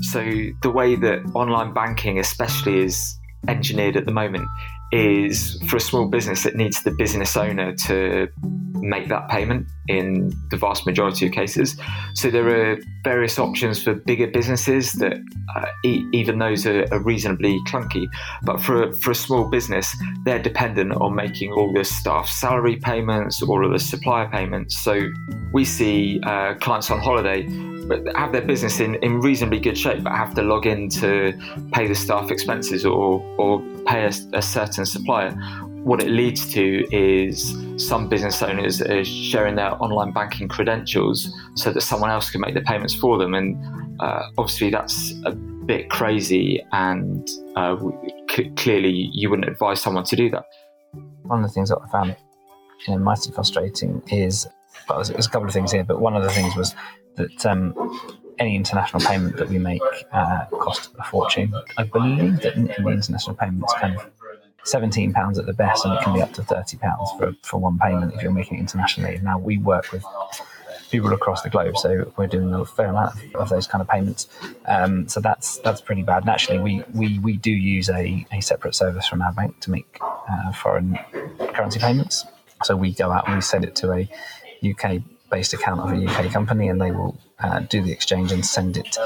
So 0.01 0.21
the 0.61 0.69
way 0.69 0.95
that 0.95 1.19
online 1.33 1.73
banking 1.73 2.19
especially 2.19 2.79
is 2.83 3.17
engineered 3.47 3.95
at 3.97 4.05
the 4.05 4.11
moment 4.11 4.47
is 4.91 5.59
for 5.67 5.77
a 5.77 5.79
small 5.79 6.07
business 6.07 6.43
that 6.43 6.55
needs 6.55 6.83
the 6.83 6.91
business 6.91 7.35
owner 7.35 7.73
to 7.87 8.27
make 8.75 9.07
that 9.07 9.29
payment 9.29 9.65
in 9.87 10.33
the 10.49 10.57
vast 10.57 10.85
majority 10.85 11.27
of 11.27 11.31
cases. 11.31 11.77
So 12.13 12.29
there 12.29 12.47
are 12.47 12.77
various 13.03 13.37
options 13.37 13.81
for 13.81 13.93
bigger 13.93 14.27
businesses 14.27 14.93
that 14.93 15.17
uh, 15.55 15.65
e- 15.83 16.05
even 16.11 16.39
those 16.39 16.65
are, 16.65 16.85
are, 16.91 16.99
reasonably 17.03 17.59
clunky. 17.67 18.07
But 18.43 18.61
for, 18.61 18.91
for 18.93 19.11
a 19.11 19.15
small 19.15 19.49
business, 19.49 19.95
they're 20.23 20.41
dependent 20.41 20.93
on 20.93 21.13
making 21.15 21.51
all 21.53 21.71
the 21.71 21.83
staff 21.83 22.27
salary 22.27 22.77
payments, 22.77 23.41
all 23.41 23.65
of 23.65 23.71
the 23.71 23.79
supplier 23.79 24.27
payments. 24.29 24.77
So 24.77 25.01
we 25.53 25.65
see 25.65 26.19
uh, 26.23 26.55
clients 26.55 26.89
on 26.89 26.99
holiday 26.99 27.43
have 28.15 28.31
their 28.31 28.41
business 28.41 28.79
in, 28.79 28.95
in 28.95 29.19
reasonably 29.19 29.59
good 29.59 29.77
shape, 29.77 30.03
but 30.03 30.13
have 30.13 30.33
to 30.35 30.41
log 30.41 30.65
in 30.65 30.89
to 30.89 31.33
pay 31.71 31.87
the 31.87 31.93
staff 31.93 32.31
expenses 32.31 32.85
or, 32.85 33.21
or 33.37 33.61
pay 33.85 34.05
a, 34.05 34.11
a 34.33 34.41
certain 34.41 34.85
supplier 34.85 35.31
what 35.85 36.01
it 36.01 36.09
leads 36.09 36.51
to 36.51 36.83
is 36.91 37.55
some 37.77 38.09
business 38.09 38.41
owners 38.41 38.81
are 38.81 39.05
sharing 39.05 39.53
their 39.55 39.71
online 39.83 40.11
banking 40.11 40.47
credentials 40.47 41.31
so 41.53 41.71
that 41.71 41.81
someone 41.81 42.09
else 42.09 42.31
can 42.31 42.41
make 42.41 42.55
the 42.55 42.61
payments 42.61 42.95
for 42.95 43.19
them. 43.19 43.35
And 43.35 43.55
uh, 43.99 44.23
obviously, 44.35 44.71
that's 44.71 45.13
a 45.25 45.31
bit 45.31 45.91
crazy, 45.91 46.65
and 46.71 47.29
uh, 47.55 47.77
c- 48.31 48.49
clearly, 48.55 49.11
you 49.13 49.29
wouldn't 49.29 49.47
advise 49.47 49.79
someone 49.79 50.03
to 50.05 50.15
do 50.15 50.27
that. 50.31 50.45
One 51.21 51.43
of 51.43 51.47
the 51.47 51.53
things 51.53 51.69
that 51.69 51.77
I 51.77 51.87
found 51.91 52.15
you 52.87 52.93
know, 52.93 52.99
mightily 52.99 53.35
frustrating 53.35 54.01
is 54.07 54.47
well, 54.89 55.03
there's, 55.03 55.27
a 55.27 55.29
couple 55.29 55.47
of 55.47 55.53
things 55.53 55.71
here, 55.71 55.83
but 55.83 56.01
one 56.01 56.15
of 56.15 56.23
the 56.23 56.31
things 56.31 56.55
was 56.55 56.73
that 57.15 57.45
um, 57.45 57.75
any 58.39 58.55
international 58.55 59.01
payment 59.01 59.37
that 59.37 59.49
we 59.49 59.59
make 59.59 59.81
uh, 60.11 60.45
cost 60.45 60.89
a 60.97 61.03
fortune. 61.03 61.53
I 61.77 61.83
believe 61.83 62.41
that 62.41 62.57
international 62.57 63.35
payments 63.35 63.73
kind 63.75 63.95
of 63.95 64.09
seventeen 64.65 65.13
pounds 65.13 65.39
at 65.39 65.45
the 65.45 65.53
best, 65.53 65.85
and 65.85 65.93
it 65.93 66.03
can 66.03 66.13
be 66.13 66.21
up 66.21 66.33
to 66.33 66.43
thirty 66.43 66.77
pounds 66.77 67.09
for 67.17 67.33
for 67.41 67.57
one 67.57 67.77
payment 67.79 68.13
if 68.13 68.21
you're 68.21 68.31
making 68.31 68.57
it 68.57 68.61
internationally. 68.61 69.19
Now 69.23 69.37
we 69.37 69.57
work 69.57 69.91
with 69.91 70.03
people 70.91 71.13
across 71.13 71.41
the 71.41 71.49
globe, 71.49 71.77
so 71.77 72.11
we're 72.17 72.27
doing 72.27 72.53
a 72.53 72.65
fair 72.65 72.87
amount 72.87 73.15
of 73.35 73.49
those 73.49 73.67
kind 73.67 73.81
of 73.81 73.87
payments. 73.87 74.27
Um, 74.65 75.07
so 75.07 75.19
that's 75.19 75.57
that's 75.59 75.81
pretty 75.81 76.03
bad. 76.03 76.23
And 76.23 76.29
actually, 76.29 76.59
we 76.59 76.83
we, 76.93 77.19
we 77.19 77.37
do 77.37 77.51
use 77.51 77.89
a, 77.89 78.25
a 78.31 78.41
separate 78.41 78.75
service 78.75 79.07
from 79.07 79.21
our 79.21 79.33
bank 79.33 79.59
to 79.61 79.71
make 79.71 79.97
uh, 80.01 80.51
foreign 80.53 80.97
currency 81.53 81.79
payments. 81.79 82.25
So 82.63 82.75
we 82.75 82.93
go 82.93 83.11
out 83.11 83.27
and 83.27 83.35
we 83.35 83.41
send 83.41 83.65
it 83.65 83.75
to 83.77 83.91
a 83.91 84.09
UK 84.67 85.01
based 85.29 85.53
account 85.53 85.81
of 85.81 85.91
a 85.91 86.05
UK 86.05 86.31
company, 86.31 86.69
and 86.69 86.79
they 86.79 86.91
will 86.91 87.17
uh, 87.39 87.59
do 87.59 87.81
the 87.81 87.91
exchange 87.91 88.31
and 88.31 88.45
send 88.45 88.77
it 88.77 88.97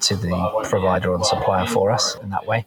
to 0.00 0.16
the 0.16 0.66
provider 0.68 1.10
or 1.10 1.18
the 1.18 1.24
supplier 1.24 1.66
for 1.66 1.90
us 1.90 2.16
in 2.22 2.30
that 2.30 2.46
way 2.46 2.66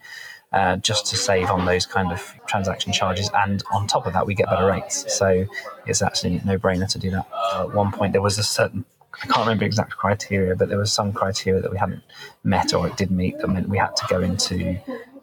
uh, 0.52 0.78
just 0.78 1.06
to 1.08 1.16
save 1.16 1.50
on 1.50 1.66
those 1.66 1.86
kind 1.86 2.12
of 2.12 2.34
transaction 2.48 2.92
charges. 2.92 3.30
And 3.34 3.64
on 3.72 3.88
top 3.88 4.08
of 4.08 4.14
that, 4.14 4.26
we 4.26 4.34
get 4.34 4.48
better 4.48 4.66
rates. 4.66 5.14
So 5.14 5.46
it's 5.86 6.02
actually 6.02 6.42
no 6.46 6.58
brainer 6.58 6.90
to 6.92 7.00
do 7.00 7.12
that. 7.12 7.28
At 7.56 7.74
one 7.74 7.92
point, 7.92 8.14
there 8.14 8.22
was 8.22 8.38
a 8.38 8.44
certain 8.44 8.86
I 9.22 9.26
can't 9.26 9.40
remember 9.40 9.66
exact 9.66 9.98
criteria, 9.98 10.56
but 10.56 10.70
there 10.70 10.78
was 10.78 10.92
some 10.92 11.12
criteria 11.12 11.62
that 11.62 11.72
we 11.72 11.78
hadn't 11.78 12.04
met 12.44 12.74
or 12.74 12.88
it 12.88 12.96
did 12.96 13.12
meet 13.12 13.38
that 13.40 13.48
meant 13.48 13.68
we 13.68 13.78
had 13.78 13.96
to 13.98 14.06
go 14.08 14.22
into. 14.22 14.78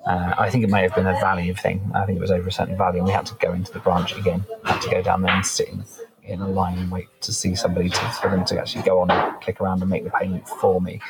Uh, 0.07 0.35
I 0.39 0.51
think 0.51 0.65
it 0.65 0.71
may 0.71 0.83
have 0.83 0.95
been 0.95 1.07
a 1.07 1.15
value 1.15 1.55
thing. 1.55 1.91
I 1.95 2.05
think 2.05 2.19
it 2.19 2.21
was 2.21 2.31
over 2.31 2.49
a 2.49 2.53
certain 2.53 2.77
value, 2.77 2.99
and 2.99 3.07
we 3.07 3.13
had 3.13 3.27
to 3.27 3.35
go 3.37 3.53
into 3.53 3.73
the 3.73 3.81
branch 3.81 4.17
again. 4.17 4.45
had 4.65 4.81
to 4.83 4.91
go 4.91 5.03
down 5.03 5.23
there 5.23 5.35
and 5.35 5.45
sit 5.45 5.69
in, 5.69 5.85
in 6.23 6.41
a 6.41 6.49
line 6.49 6.79
and 6.79 6.91
wait 6.91 7.09
to 7.23 7.33
see 7.33 7.55
somebody 7.55 7.89
to, 7.89 7.99
for 8.21 8.31
them 8.31 8.45
to 8.45 8.61
actually 8.61 8.83
go 8.83 9.01
on 9.01 9.11
and 9.11 9.41
click 9.41 9.61
around 9.61 9.81
and 9.81 9.91
make 9.91 10.05
the 10.05 10.11
payment 10.11 10.47
for 10.49 10.81
me. 10.81 11.01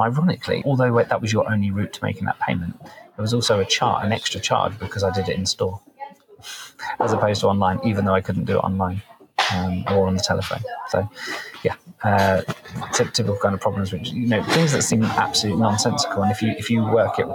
Ironically, 0.00 0.62
although 0.64 1.02
that 1.02 1.20
was 1.20 1.32
your 1.32 1.50
only 1.50 1.70
route 1.70 1.92
to 1.94 2.04
making 2.04 2.24
that 2.26 2.38
payment, 2.40 2.78
there 2.80 3.22
was 3.22 3.34
also 3.34 3.58
a 3.60 3.64
chart, 3.64 4.04
an 4.04 4.12
extra 4.12 4.40
charge 4.40 4.78
because 4.78 5.02
I 5.02 5.10
did 5.10 5.28
it 5.28 5.36
in 5.36 5.46
store, 5.46 5.80
as 7.00 7.12
opposed 7.12 7.40
to 7.40 7.48
online, 7.48 7.80
even 7.84 8.04
though 8.04 8.14
I 8.14 8.20
couldn't 8.20 8.44
do 8.44 8.58
it 8.58 8.60
online 8.60 9.02
um, 9.52 9.84
or 9.90 10.06
on 10.06 10.14
the 10.14 10.22
telephone. 10.22 10.62
So, 10.88 11.08
yeah, 11.62 11.74
uh, 12.04 12.42
typical 12.92 13.36
kind 13.36 13.54
of 13.54 13.60
problems, 13.60 13.92
which 13.92 14.10
you 14.10 14.26
know, 14.26 14.42
things 14.44 14.72
that 14.72 14.82
seem 14.82 15.02
absolutely 15.02 15.60
nonsensical, 15.60 16.22
and 16.22 16.30
if 16.30 16.42
you 16.42 16.50
if 16.52 16.70
you 16.70 16.82
work 16.84 17.18
it 17.18 17.26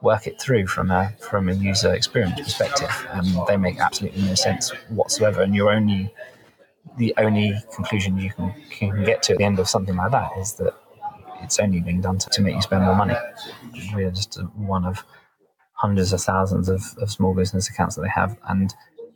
work 0.00 0.26
it 0.26 0.40
through 0.40 0.66
from 0.66 0.90
a 0.90 1.12
from 1.20 1.48
a 1.48 1.54
user 1.54 1.94
experience 1.94 2.40
perspective, 2.40 2.90
um, 3.12 3.44
they 3.48 3.56
make 3.56 3.80
absolutely 3.80 4.22
no 4.22 4.34
sense 4.34 4.70
whatsoever, 4.88 5.42
and 5.42 5.54
you're 5.54 5.70
only 5.70 6.12
the 6.96 7.14
only 7.18 7.54
conclusion 7.74 8.18
you 8.18 8.30
can, 8.30 8.52
can 8.70 9.04
get 9.04 9.22
to 9.22 9.32
at 9.32 9.38
the 9.38 9.44
end 9.44 9.58
of 9.58 9.68
something 9.68 9.96
like 9.96 10.10
that 10.10 10.30
is 10.38 10.54
that 10.54 10.74
it's 11.42 11.58
only 11.58 11.80
being 11.80 12.00
done 12.00 12.18
to, 12.18 12.30
to 12.30 12.42
make 12.42 12.54
you 12.54 12.62
spend 12.62 12.84
more 12.84 12.94
money. 12.94 13.14
We're 13.94 14.10
just 14.10 14.42
one 14.54 14.84
of 14.84 15.04
hundreds 15.72 16.12
of 16.12 16.20
thousands 16.20 16.68
of, 16.68 16.82
of 16.98 17.10
small 17.10 17.34
business 17.34 17.68
accounts 17.68 17.96
that 17.96 18.02
they 18.02 18.08
have. 18.08 18.36
And, 18.48 18.74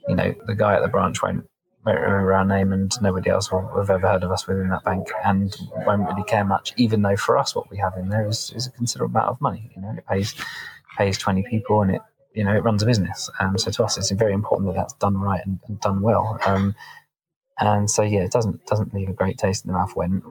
you 0.09 0.15
know, 0.17 0.35
the 0.47 0.55
guy 0.55 0.75
at 0.75 0.83
the 0.83 0.89
branch 0.89 1.23
won't, 1.23 1.45
won't 1.85 2.01
remember 2.01 2.33
our 2.35 2.45
name 2.45 2.73
and 2.73 2.93
nobody 3.03 3.31
else 3.31 3.51
will 3.51 3.69
have 3.77 3.91
ever 3.91 4.09
heard 4.09 4.23
of 4.23 4.31
us 4.31 4.47
within 4.47 4.69
that 4.69 4.85
bank 4.85 5.09
and 5.25 5.57
won't 5.87 6.09
really 6.09 6.25
care 6.25 6.45
much, 6.45 6.73
even 6.77 7.03
though 7.03 7.17
for 7.17 7.37
us 7.39 7.55
what 7.55 7.71
we 7.71 7.79
have 7.79 7.95
in 7.97 8.09
there 8.09 8.29
is, 8.29 8.53
is 8.55 8.67
a 8.69 8.71
considerable 8.71 9.17
amount 9.19 9.31
of 9.31 9.41
money. 9.41 9.71
You 9.75 9.83
know, 9.83 9.95
it 9.97 10.07
pays 10.07 10.35
pays 10.97 11.19
20 11.19 11.43
people 11.49 11.83
and 11.83 11.97
it 11.97 12.03
you 12.35 12.45
know 12.45 12.55
it 12.55 12.65
runs 12.65 12.83
a 12.83 12.87
business 12.87 13.31
um, 13.41 13.57
so 13.59 13.71
to 13.71 13.85
us 13.85 13.97
it's 13.97 14.11
very 14.13 14.33
important 14.33 14.69
that 14.69 14.77
that's 14.79 14.95
done 14.95 15.17
right 15.17 15.43
and, 15.45 15.59
and 15.69 15.81
done 15.81 16.01
well 16.01 16.39
um, 16.47 16.75
and 17.63 17.89
so 17.89 18.03
yeah, 18.03 18.21
it 18.21 18.33
doesn't 18.33 18.67
doesn't 18.67 18.93
leave 18.93 19.09
a 19.09 19.13
great 19.13 19.39
taste 19.39 19.65
in 19.65 19.73
the 19.73 19.79
mouth 19.79 19.95
when 19.95 20.23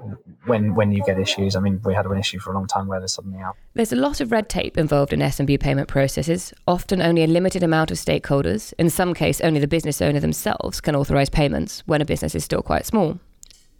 when 0.45 0.75
when 0.75 0.91
you 0.91 1.01
get 1.05 1.17
issues. 1.17 1.55
I 1.55 1.61
mean, 1.61 1.81
we 1.85 1.93
had 1.93 2.05
an 2.05 2.17
issue 2.17 2.39
for 2.39 2.51
a 2.51 2.53
long 2.53 2.67
time 2.67 2.87
where 2.87 2.99
there's 2.99 3.13
suddenly 3.13 3.39
out. 3.39 3.55
There's 3.73 3.93
a 3.93 3.95
lot 3.95 4.19
of 4.19 4.31
red 4.31 4.49
tape 4.49 4.77
involved 4.77 5.13
in 5.13 5.19
SMB 5.19 5.59
payment 5.61 5.87
processes. 5.87 6.53
Often, 6.67 7.01
only 7.01 7.23
a 7.23 7.27
limited 7.27 7.63
amount 7.63 7.89
of 7.89 7.97
stakeholders, 7.97 8.73
in 8.77 8.89
some 8.89 9.13
case, 9.13 9.39
only 9.39 9.61
the 9.61 9.67
business 9.67 10.01
owner 10.01 10.19
themselves, 10.19 10.81
can 10.81 10.95
authorise 10.95 11.29
payments 11.29 11.83
when 11.85 12.01
a 12.01 12.05
business 12.05 12.35
is 12.35 12.43
still 12.43 12.61
quite 12.61 12.85
small. 12.85 13.19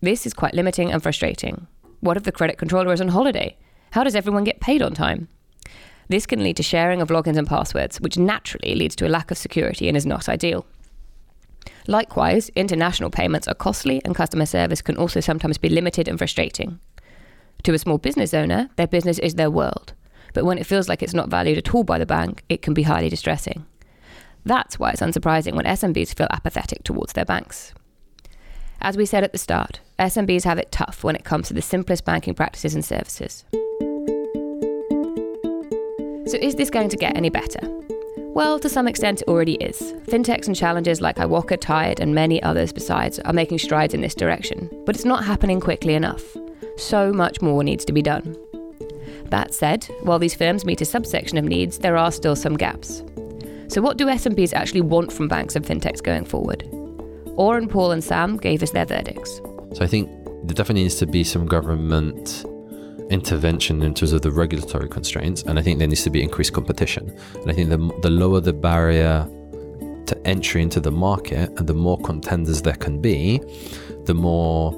This 0.02 0.26
is 0.26 0.34
quite 0.34 0.54
limiting 0.54 0.92
and 0.92 1.04
frustrating. 1.04 1.68
What 2.00 2.18
if 2.18 2.24
the 2.24 2.32
credit 2.32 2.58
controller 2.58 2.94
is 2.94 3.02
on 3.02 3.10
holiday? 3.10 3.58
How 3.92 4.04
does 4.04 4.16
everyone 4.16 4.46
get 4.46 4.62
paid 4.62 4.82
on 4.82 4.94
time? 4.94 5.28
This 6.08 6.26
can 6.26 6.44
lead 6.44 6.58
to 6.58 6.64
sharing 6.64 7.02
of 7.02 7.10
logins 7.10 7.38
and 7.38 7.48
passwords, 7.48 8.02
which 8.02 8.18
naturally 8.18 8.76
leads 8.76 8.96
to 8.98 9.08
a 9.08 9.10
lack 9.10 9.32
of 9.32 9.38
security 9.38 9.88
and 9.88 9.96
is 9.96 10.06
not 10.06 10.28
ideal. 10.28 10.66
Likewise, 11.88 12.50
international 12.56 13.10
payments 13.10 13.48
are 13.48 13.54
costly 13.54 14.02
and 14.06 14.16
customer 14.16 14.46
service 14.46 14.82
can 14.82 14.98
also 14.98 15.20
sometimes 15.20 15.58
be 15.58 15.70
limited 15.70 16.08
and 16.08 16.18
frustrating. 16.18 16.80
To 17.64 17.74
a 17.74 17.80
small 17.80 17.98
business 17.98 18.34
owner, 18.34 18.70
their 18.76 18.88
business 18.88 19.20
is 19.20 19.36
their 19.36 19.52
world, 19.52 19.94
but 20.34 20.46
when 20.46 20.58
it 20.58 20.66
feels 20.66 20.90
like 20.90 21.04
it's 21.04 21.14
not 21.14 21.30
valued 21.30 21.58
at 21.58 21.74
all 21.74 21.84
by 21.84 21.98
the 21.98 22.06
bank, 22.06 22.44
it 22.50 22.62
can 22.62 22.74
be 22.74 22.84
highly 22.84 23.10
distressing. 23.10 23.66
That's 24.46 24.80
why 24.80 24.92
it's 24.92 25.02
unsurprising 25.02 25.54
when 25.54 25.66
SMBs 25.66 26.16
feel 26.16 26.28
apathetic 26.32 26.84
towards 26.84 27.14
their 27.14 27.26
banks. 27.26 27.74
As 28.82 28.98
we 28.98 29.06
said 29.06 29.24
at 29.24 29.32
the 29.32 29.38
start, 29.38 29.80
SMBs 30.00 30.44
have 30.46 30.58
it 30.58 30.72
tough 30.72 31.04
when 31.04 31.16
it 31.16 31.24
comes 31.24 31.48
to 31.48 31.54
the 31.54 31.62
simplest 31.62 32.04
banking 32.04 32.34
practices 32.34 32.74
and 32.74 32.84
services. 32.84 33.46
So, 36.26 36.38
is 36.38 36.56
this 36.56 36.72
going 36.72 36.90
to 36.90 36.98
get 36.98 37.16
any 37.16 37.30
better? 37.30 37.60
Well, 38.34 38.60
to 38.60 38.70
some 38.70 38.88
extent, 38.88 39.22
it 39.22 39.28
already 39.28 39.56
is. 39.56 39.82
Fintechs 40.08 40.48
and 40.48 40.56
challenges 40.56 41.02
like 41.02 41.18
Iwoca, 41.18 41.60
Tide, 41.60 42.00
and 42.00 42.16
many 42.16 42.42
others 42.42 42.72
besides 42.72 43.20
are 43.20 43.34
making 43.34 43.60
strides 43.60 43.94
in 43.94 44.00
this 44.00 44.16
direction, 44.16 44.70
but 44.86 44.96
it's 44.96 45.04
not 45.04 45.26
happening 45.26 45.60
quickly 45.60 45.96
enough. 45.96 46.24
So 46.78 47.12
much 47.12 47.42
more 47.42 47.62
needs 47.62 47.84
to 47.84 47.92
be 47.92 48.02
done. 48.02 48.38
That 49.26 49.54
said, 49.54 49.84
while 50.04 50.18
these 50.18 50.34
firms 50.34 50.64
meet 50.64 50.80
a 50.80 50.86
subsection 50.86 51.38
of 51.38 51.44
needs, 51.44 51.80
there 51.80 51.98
are 51.98 52.10
still 52.10 52.38
some 52.38 52.56
gaps. 52.56 53.04
So, 53.68 53.82
what 53.82 53.98
do 53.98 54.06
SMBs 54.06 54.54
actually 54.54 54.82
want 54.82 55.12
from 55.12 55.28
banks 55.28 55.58
and 55.58 55.66
fintechs 55.66 56.02
going 56.02 56.24
forward? 56.24 56.64
Oren, 57.36 57.68
Paul, 57.68 57.92
and 57.92 58.04
Sam 58.04 58.38
gave 58.38 58.64
us 58.64 58.72
their 58.72 58.86
verdicts. 58.86 59.42
So, 59.74 59.82
I 59.82 59.88
think 59.88 60.10
there 60.44 60.56
definitely 60.56 60.84
needs 60.84 60.96
to 60.96 61.06
be 61.06 61.26
some 61.26 61.46
government 61.46 62.46
intervention 63.12 63.82
in 63.82 63.94
terms 63.94 64.14
of 64.14 64.22
the 64.22 64.32
regulatory 64.32 64.90
constraints, 64.90 65.44
and 65.44 65.60
I 65.60 65.62
think 65.62 65.80
there 65.80 65.88
needs 65.88 66.04
to 66.04 66.10
be 66.10 66.22
increased 66.22 66.54
competition. 66.54 67.16
And 67.36 67.52
I 67.52 67.54
think 67.54 67.70
the, 67.70 67.78
the 68.02 68.10
lower 68.10 68.40
the 68.40 68.54
barrier 68.54 69.28
to 70.06 70.28
entry 70.28 70.62
into 70.62 70.80
the 70.80 70.92
market 70.92 71.50
and 71.58 71.68
the 71.68 71.74
more 71.74 71.98
contenders 72.00 72.62
there 72.62 72.76
can 72.76 73.02
be, 73.02 73.42
the 74.06 74.14
more 74.14 74.78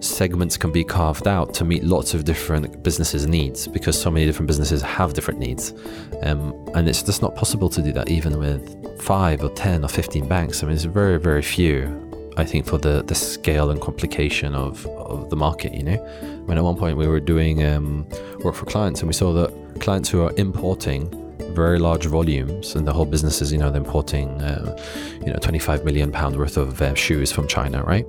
segments 0.00 0.56
can 0.56 0.72
be 0.72 0.82
carved 0.82 1.28
out 1.28 1.52
to 1.54 1.64
meet 1.64 1.84
lots 1.84 2.14
of 2.14 2.24
different 2.24 2.82
businesses' 2.82 3.26
needs 3.26 3.68
because 3.68 4.00
so 4.00 4.10
many 4.10 4.26
different 4.26 4.46
businesses 4.46 4.80
have 4.82 5.12
different 5.12 5.38
needs. 5.38 5.74
Um, 6.22 6.54
and 6.74 6.88
it's 6.88 7.02
just 7.02 7.22
not 7.22 7.34
possible 7.34 7.68
to 7.68 7.82
do 7.82 7.92
that 7.92 8.08
even 8.08 8.38
with 8.38 9.00
five 9.00 9.42
or 9.42 9.50
10 9.50 9.84
or 9.84 9.88
15 9.88 10.26
banks. 10.26 10.62
I 10.62 10.66
mean, 10.66 10.74
it's 10.74 10.84
very, 10.84 11.18
very 11.18 11.42
few. 11.42 12.09
I 12.36 12.44
think 12.44 12.66
for 12.66 12.78
the, 12.78 13.02
the 13.02 13.14
scale 13.14 13.70
and 13.70 13.80
complication 13.80 14.54
of, 14.54 14.86
of 14.86 15.30
the 15.30 15.36
market, 15.36 15.74
you 15.74 15.82
know. 15.82 16.06
I 16.22 16.36
mean, 16.46 16.58
at 16.58 16.64
one 16.64 16.76
point 16.76 16.96
we 16.96 17.06
were 17.06 17.20
doing 17.20 17.64
um, 17.64 18.08
work 18.44 18.54
for 18.54 18.66
clients 18.66 19.00
and 19.00 19.08
we 19.08 19.14
saw 19.14 19.32
that 19.32 19.80
clients 19.80 20.08
who 20.08 20.22
are 20.22 20.32
importing 20.36 21.16
very 21.52 21.78
large 21.78 22.06
volumes, 22.06 22.74
and 22.74 22.86
the 22.86 22.92
whole 22.92 23.04
business 23.04 23.42
is, 23.42 23.52
you 23.52 23.58
know, 23.58 23.70
they're 23.70 23.82
importing, 23.82 24.40
uh, 24.40 24.76
you 25.20 25.32
know, 25.32 25.36
25 25.36 25.84
million 25.84 26.12
pound 26.12 26.36
worth 26.36 26.56
of 26.56 26.80
uh, 26.80 26.94
shoes 26.94 27.32
from 27.32 27.48
China, 27.48 27.82
right? 27.82 28.06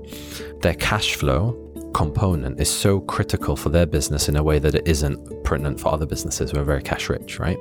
Their 0.61 0.75
cash 0.75 1.15
flow 1.15 1.57
component 1.93 2.59
is 2.59 2.69
so 2.69 3.01
critical 3.01 3.55
for 3.55 3.69
their 3.69 3.85
business 3.85 4.29
in 4.29 4.35
a 4.35 4.43
way 4.43 4.59
that 4.59 4.75
it 4.75 4.87
isn't 4.87 5.43
pertinent 5.43 5.79
for 5.79 5.91
other 5.91 6.05
businesses 6.05 6.51
who 6.51 6.59
are 6.59 6.63
very 6.63 6.81
cash 6.81 7.09
rich, 7.09 7.39
right? 7.39 7.57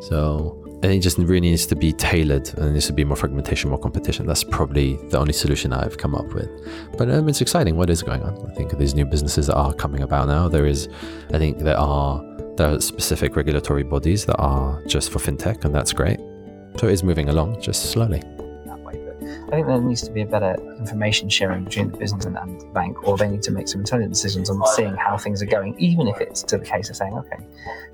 So 0.00 0.61
Think 0.82 0.94
it 0.94 1.00
just 1.00 1.16
really 1.16 1.40
needs 1.40 1.64
to 1.66 1.76
be 1.76 1.92
tailored 1.92 2.48
and 2.48 2.58
there 2.58 2.72
needs 2.72 2.88
to 2.88 2.92
be 2.92 3.04
more 3.04 3.16
fragmentation, 3.16 3.70
more 3.70 3.78
competition. 3.78 4.26
That's 4.26 4.42
probably 4.42 4.96
the 5.10 5.18
only 5.18 5.32
solution 5.32 5.72
I've 5.72 5.96
come 5.96 6.14
up 6.16 6.26
with. 6.34 6.50
But 6.98 7.08
um, 7.08 7.28
it's 7.28 7.40
exciting 7.40 7.76
what 7.76 7.88
is 7.88 8.02
going 8.02 8.22
on. 8.22 8.50
I 8.50 8.54
think 8.54 8.76
these 8.78 8.94
new 8.94 9.04
businesses 9.04 9.48
are 9.48 9.72
coming 9.72 10.02
about 10.02 10.26
now, 10.26 10.48
there 10.48 10.66
is, 10.66 10.88
I 11.32 11.38
think 11.38 11.60
there 11.60 11.78
are 11.78 12.20
there 12.56 12.68
are 12.68 12.80
specific 12.80 13.34
regulatory 13.36 13.82
bodies 13.82 14.26
that 14.26 14.36
are 14.36 14.82
just 14.86 15.10
for 15.10 15.18
fintech, 15.18 15.64
and 15.64 15.74
that's 15.74 15.92
great. 15.92 16.18
So 16.78 16.88
it 16.88 16.92
is 16.92 17.02
moving 17.02 17.28
along, 17.28 17.60
just 17.62 17.90
slowly. 17.90 18.22
I 19.48 19.50
think 19.50 19.66
there 19.66 19.80
needs 19.80 20.02
to 20.02 20.10
be 20.10 20.22
a 20.22 20.26
better 20.26 20.54
information 20.78 21.28
sharing 21.28 21.64
between 21.64 21.90
the 21.90 21.98
business 21.98 22.24
and, 22.24 22.36
the 22.36 22.66
bank, 22.66 23.06
or 23.06 23.16
they 23.16 23.28
need 23.28 23.42
to 23.42 23.50
make 23.50 23.68
some 23.68 23.80
intelligent 23.80 24.12
decisions 24.12 24.50
on 24.50 24.64
seeing 24.68 24.94
how 24.94 25.16
things 25.16 25.42
are 25.42 25.46
going, 25.46 25.78
even 25.78 26.08
if 26.08 26.20
it's 26.20 26.42
to 26.44 26.58
the 26.58 26.64
case 26.64 26.90
of 26.90 26.96
saying, 26.96 27.14
okay, 27.14 27.38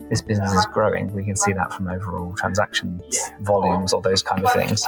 this 0.08 0.22
business 0.22 0.52
is 0.52 0.66
growing. 0.66 1.12
We 1.12 1.24
can 1.24 1.36
see 1.36 1.52
that 1.52 1.72
from 1.72 1.88
overall 1.88 2.34
transactions 2.34 3.18
volumes 3.40 3.92
or 3.92 4.02
those 4.02 4.22
kind 4.22 4.44
of 4.44 4.52
things. 4.52 4.84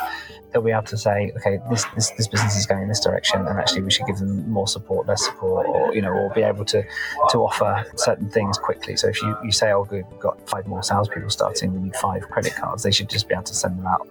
They'll 0.53 0.63
be 0.63 0.73
able 0.73 0.83
to 0.85 0.97
say, 0.97 1.33
okay, 1.37 1.59
this, 1.71 1.85
this, 1.95 2.11
this 2.11 2.29
business 2.29 2.57
is 2.57 2.67
going 2.67 2.83
in 2.83 2.89
this 2.89 3.01
direction, 3.01 3.47
and 3.47 3.59
actually 3.59 3.83
we 3.83 3.91
should 3.91 4.07
give 4.07 4.19
them 4.19 4.51
more 4.51 4.67
support, 4.67 5.07
less 5.07 5.25
support, 5.25 5.67
or 5.67 5.95
you 5.95 6.03
know, 6.03 6.13
or 6.13 6.31
be 6.31 6.43
able 6.43 6.65
to 6.67 6.83
to 7.31 7.39
offer 7.39 7.85
certain 7.97 8.29
things 8.31 8.59
quickly. 8.59 8.97
So 8.97 9.09
if 9.09 9.23
you, 9.23 9.37
you 9.45 9.53
say, 9.53 9.73
oh, 9.73 9.85
good, 9.85 10.05
we've 10.11 10.21
got 10.21 10.49
five 10.49 10.67
more 10.67 10.83
salespeople 10.83 11.31
starting, 11.31 11.73
we 11.73 11.81
need 11.81 11.97
five 11.97 12.23
credit 12.29 12.55
cards, 12.55 12.83
they 12.83 12.91
should 12.91 13.09
just 13.09 13.29
be 13.29 13.35
able 13.35 13.45
to 13.45 13.55
send 13.55 13.79
them 13.79 13.87
out 13.87 14.09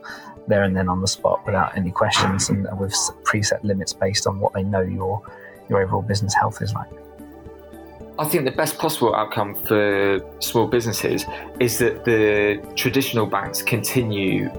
there 0.47 0.63
and 0.63 0.75
then 0.75 0.89
on 0.89 1.01
the 1.01 1.07
spot 1.07 1.45
without 1.45 1.77
any 1.77 1.91
questions 1.91 2.49
and 2.49 2.67
with 2.79 2.93
preset 3.23 3.63
limits 3.63 3.93
based 3.93 4.25
on 4.25 4.39
what 4.39 4.53
they 4.53 4.63
know 4.63 4.81
your 4.81 5.21
your 5.69 5.81
overall 5.83 6.01
business 6.01 6.33
health 6.33 6.61
is 6.61 6.73
like. 6.73 6.89
I 8.17 8.25
think 8.25 8.43
the 8.43 8.51
best 8.51 8.77
possible 8.77 9.15
outcome 9.15 9.55
for 9.55 10.19
small 10.39 10.67
businesses 10.67 11.25
is 11.61 11.77
that 11.77 12.03
the 12.03 12.61
traditional 12.75 13.25
banks 13.25 13.61
continue 13.61 14.49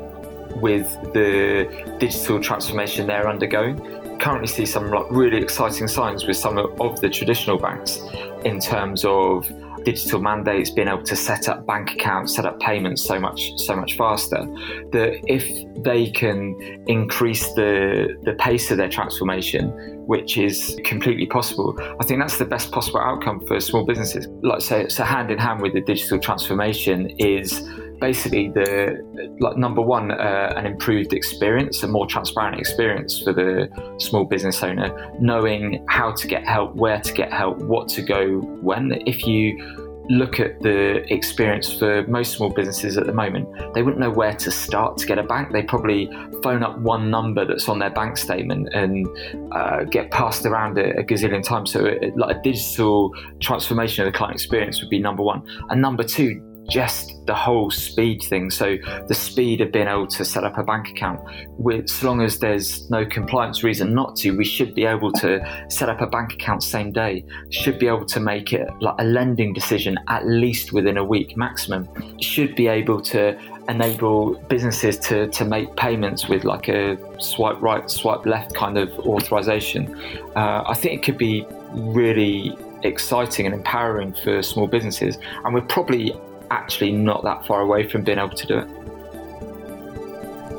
with 0.56 0.90
the 1.12 1.96
digital 1.98 2.40
transformation 2.40 3.06
they're 3.06 3.28
undergoing. 3.28 3.78
Currently, 4.18 4.48
see 4.48 4.66
some 4.66 4.90
like 4.90 5.10
really 5.10 5.38
exciting 5.38 5.88
signs 5.88 6.26
with 6.26 6.36
some 6.36 6.58
of 6.58 7.00
the 7.00 7.08
traditional 7.08 7.58
banks 7.58 8.00
in 8.44 8.60
terms 8.60 9.04
of 9.04 9.50
digital 9.84 10.20
mandates, 10.20 10.70
being 10.70 10.88
able 10.88 11.02
to 11.02 11.16
set 11.16 11.48
up 11.48 11.66
bank 11.66 11.92
accounts, 11.92 12.34
set 12.34 12.44
up 12.44 12.60
payments 12.60 13.02
so 13.02 13.18
much 13.18 13.52
so 13.58 13.76
much 13.76 13.96
faster. 13.96 14.46
That 14.92 15.20
if 15.26 15.44
they 15.82 16.10
can 16.10 16.84
increase 16.86 17.52
the 17.54 18.18
the 18.24 18.34
pace 18.34 18.70
of 18.70 18.76
their 18.76 18.88
transformation, 18.88 19.70
which 20.06 20.36
is 20.36 20.78
completely 20.84 21.26
possible, 21.26 21.78
I 22.00 22.04
think 22.04 22.20
that's 22.20 22.38
the 22.38 22.44
best 22.44 22.72
possible 22.72 23.00
outcome 23.00 23.46
for 23.46 23.60
small 23.60 23.84
businesses. 23.84 24.26
Like 24.42 24.60
so 24.60 25.04
hand 25.04 25.30
in 25.30 25.38
hand 25.38 25.62
with 25.62 25.72
the 25.72 25.80
digital 25.80 26.18
transformation 26.18 27.10
is 27.18 27.62
basically 28.00 28.48
the 28.48 28.98
like 29.40 29.56
number 29.56 29.82
one 29.82 30.10
uh, 30.10 30.54
an 30.56 30.66
improved 30.66 31.12
experience 31.12 31.82
a 31.82 31.88
more 31.88 32.06
transparent 32.06 32.58
experience 32.58 33.22
for 33.22 33.32
the 33.32 33.68
small 33.98 34.24
business 34.24 34.62
owner 34.62 34.90
knowing 35.20 35.84
how 35.88 36.10
to 36.12 36.26
get 36.26 36.44
help 36.46 36.74
where 36.74 37.00
to 37.00 37.12
get 37.12 37.32
help 37.32 37.58
what 37.58 37.88
to 37.88 38.02
go 38.02 38.40
when. 38.62 38.92
If 39.06 39.26
you 39.26 39.88
look 40.08 40.40
at 40.40 40.60
the 40.60 41.04
experience 41.14 41.72
for 41.72 42.04
most 42.08 42.32
small 42.32 42.50
businesses 42.50 42.98
at 42.98 43.06
the 43.06 43.12
moment 43.12 43.48
they 43.74 43.82
wouldn't 43.82 44.00
know 44.00 44.10
where 44.10 44.34
to 44.34 44.50
start 44.50 44.98
to 44.98 45.06
get 45.06 45.18
a 45.18 45.22
bank. 45.22 45.52
They 45.52 45.62
probably 45.62 46.10
phone 46.42 46.64
up 46.64 46.78
one 46.80 47.10
number 47.10 47.44
that's 47.44 47.68
on 47.68 47.78
their 47.78 47.90
bank 47.90 48.16
statement 48.16 48.70
and 48.74 49.06
uh, 49.52 49.84
get 49.84 50.10
passed 50.10 50.44
around 50.46 50.78
a, 50.78 50.98
a 50.98 51.04
gazillion 51.04 51.44
times. 51.44 51.72
So 51.72 51.84
it, 51.84 52.16
like 52.16 52.36
a 52.36 52.42
digital 52.42 53.14
transformation 53.38 54.04
of 54.04 54.12
the 54.12 54.16
client 54.16 54.34
experience 54.34 54.80
would 54.80 54.90
be 54.90 54.98
number 54.98 55.22
one. 55.22 55.42
And 55.68 55.80
number 55.80 56.02
two 56.02 56.49
just 56.70 57.26
the 57.26 57.34
whole 57.34 57.70
speed 57.70 58.22
thing. 58.22 58.50
So 58.50 58.76
the 59.06 59.14
speed 59.14 59.60
of 59.60 59.72
being 59.72 59.88
able 59.88 60.06
to 60.06 60.24
set 60.24 60.44
up 60.44 60.56
a 60.56 60.62
bank 60.62 60.88
account, 60.88 61.20
with, 61.58 61.84
as 61.84 62.02
long 62.02 62.22
as 62.22 62.38
there's 62.38 62.88
no 62.90 63.04
compliance 63.04 63.62
reason 63.62 63.94
not 63.94 64.16
to, 64.16 64.36
we 64.36 64.44
should 64.44 64.74
be 64.74 64.84
able 64.84 65.12
to 65.14 65.66
set 65.68 65.88
up 65.88 66.00
a 66.00 66.06
bank 66.06 66.32
account 66.32 66.62
same 66.62 66.92
day. 66.92 67.24
Should 67.50 67.78
be 67.78 67.88
able 67.88 68.06
to 68.06 68.20
make 68.20 68.52
it 68.52 68.68
like 68.80 68.94
a 68.98 69.04
lending 69.04 69.52
decision 69.52 69.98
at 70.08 70.26
least 70.26 70.72
within 70.72 70.96
a 70.96 71.04
week 71.04 71.36
maximum. 71.36 71.88
Should 72.20 72.54
be 72.54 72.68
able 72.68 73.00
to 73.02 73.38
enable 73.68 74.34
businesses 74.48 74.98
to, 74.98 75.28
to 75.28 75.44
make 75.44 75.74
payments 75.76 76.28
with 76.28 76.44
like 76.44 76.68
a 76.68 76.98
swipe 77.20 77.60
right, 77.60 77.88
swipe 77.90 78.26
left 78.26 78.54
kind 78.54 78.78
of 78.78 78.90
authorization. 79.00 79.94
Uh, 80.34 80.64
I 80.66 80.74
think 80.74 81.00
it 81.00 81.04
could 81.04 81.18
be 81.18 81.46
really 81.72 82.56
exciting 82.82 83.46
and 83.46 83.54
empowering 83.54 84.14
for 84.14 84.42
small 84.42 84.66
businesses. 84.66 85.18
And 85.44 85.54
we're 85.54 85.60
probably 85.62 86.14
actually 86.50 86.92
not 86.92 87.22
that 87.24 87.46
far 87.46 87.60
away 87.60 87.88
from 87.88 88.02
being 88.02 88.18
able 88.18 88.36
to 88.36 88.46
do 88.46 88.58
it. 88.58 88.68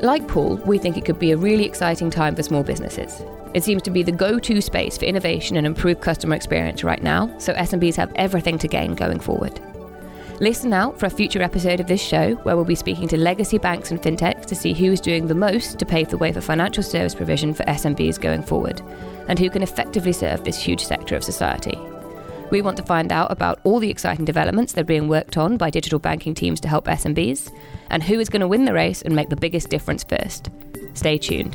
Like 0.02 0.26
Paul, 0.26 0.56
we 0.66 0.78
think 0.78 0.96
it 0.96 1.04
could 1.04 1.18
be 1.18 1.30
a 1.30 1.36
really 1.36 1.64
exciting 1.64 2.10
time 2.10 2.34
for 2.34 2.42
small 2.42 2.64
businesses. 2.64 3.22
It 3.54 3.62
seems 3.62 3.82
to 3.82 3.90
be 3.90 4.02
the 4.02 4.10
go-to 4.10 4.60
space 4.60 4.98
for 4.98 5.04
innovation 5.04 5.56
and 5.56 5.66
improved 5.66 6.00
customer 6.00 6.34
experience 6.34 6.82
right 6.82 7.02
now, 7.02 7.32
so 7.38 7.52
SMBs 7.52 7.96
have 7.96 8.12
everything 8.16 8.58
to 8.58 8.66
gain 8.66 8.94
going 8.94 9.20
forward. 9.20 9.60
Listen 10.40 10.72
out 10.72 10.98
for 10.98 11.06
a 11.06 11.10
future 11.10 11.42
episode 11.42 11.78
of 11.78 11.86
this 11.86 12.02
show 12.02 12.34
where 12.36 12.56
we'll 12.56 12.64
be 12.64 12.74
speaking 12.74 13.06
to 13.06 13.16
legacy 13.16 13.58
banks 13.58 13.92
and 13.92 14.02
fintechs 14.02 14.46
to 14.46 14.56
see 14.56 14.72
who 14.72 14.90
is 14.90 15.00
doing 15.00 15.28
the 15.28 15.34
most 15.34 15.78
to 15.78 15.86
pave 15.86 16.08
the 16.08 16.18
way 16.18 16.32
for 16.32 16.40
financial 16.40 16.82
service 16.82 17.14
provision 17.14 17.54
for 17.54 17.62
SMBs 17.64 18.20
going 18.20 18.42
forward, 18.42 18.82
and 19.28 19.38
who 19.38 19.48
can 19.48 19.62
effectively 19.62 20.12
serve 20.12 20.42
this 20.42 20.60
huge 20.60 20.84
sector 20.84 21.14
of 21.14 21.22
society. 21.22 21.78
We 22.52 22.60
want 22.60 22.76
to 22.76 22.82
find 22.82 23.10
out 23.12 23.32
about 23.32 23.60
all 23.64 23.80
the 23.80 23.88
exciting 23.88 24.26
developments 24.26 24.74
that 24.74 24.82
are 24.82 24.84
being 24.84 25.08
worked 25.08 25.38
on 25.38 25.56
by 25.56 25.70
digital 25.70 25.98
banking 25.98 26.34
teams 26.34 26.60
to 26.60 26.68
help 26.68 26.84
SMBs, 26.84 27.50
and 27.88 28.02
who 28.02 28.20
is 28.20 28.28
going 28.28 28.42
to 28.42 28.46
win 28.46 28.66
the 28.66 28.74
race 28.74 29.00
and 29.00 29.16
make 29.16 29.30
the 29.30 29.36
biggest 29.36 29.70
difference 29.70 30.04
first. 30.04 30.50
Stay 30.92 31.16
tuned. 31.16 31.54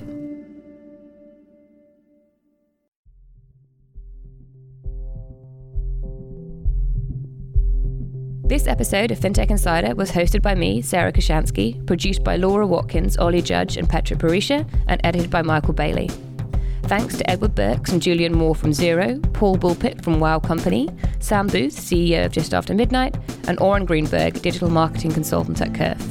This 8.45 8.65
episode 8.65 9.11
of 9.11 9.19
FinTech 9.19 9.51
Insider 9.51 9.93
was 9.93 10.09
hosted 10.09 10.41
by 10.41 10.55
me, 10.55 10.81
Sarah 10.81 11.11
Kocianski, 11.11 11.85
produced 11.85 12.23
by 12.23 12.37
Laura 12.37 12.65
Watkins, 12.65 13.17
Ollie 13.17 13.43
Judge, 13.43 13.77
and 13.77 13.87
Petra 13.87 14.17
Parisha, 14.17 14.67
and 14.87 14.99
edited 15.03 15.29
by 15.29 15.43
Michael 15.43 15.75
Bailey. 15.75 16.09
Thanks 16.87 17.17
to 17.17 17.29
Edward 17.29 17.53
Burks 17.53 17.91
and 17.91 18.01
Julian 18.01 18.33
Moore 18.33 18.55
from 18.55 18.71
Xero, 18.71 19.21
Paul 19.33 19.57
Bulpitt 19.57 20.01
from 20.01 20.21
Wow 20.21 20.39
Company, 20.39 20.89
Sam 21.19 21.47
Booth, 21.47 21.75
CEO 21.75 22.25
of 22.25 22.31
Just 22.31 22.53
After 22.53 22.73
Midnight, 22.73 23.17
and 23.49 23.59
Oren 23.59 23.85
Greenberg, 23.85 24.41
digital 24.41 24.69
marketing 24.69 25.11
consultant 25.11 25.61
at 25.61 25.73
Kurve. 25.73 26.01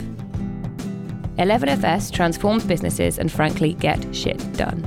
11FS 1.38 2.12
transforms 2.12 2.64
businesses 2.64 3.18
and 3.18 3.32
frankly 3.32 3.72
get 3.72 4.14
shit 4.14 4.38
done. 4.52 4.86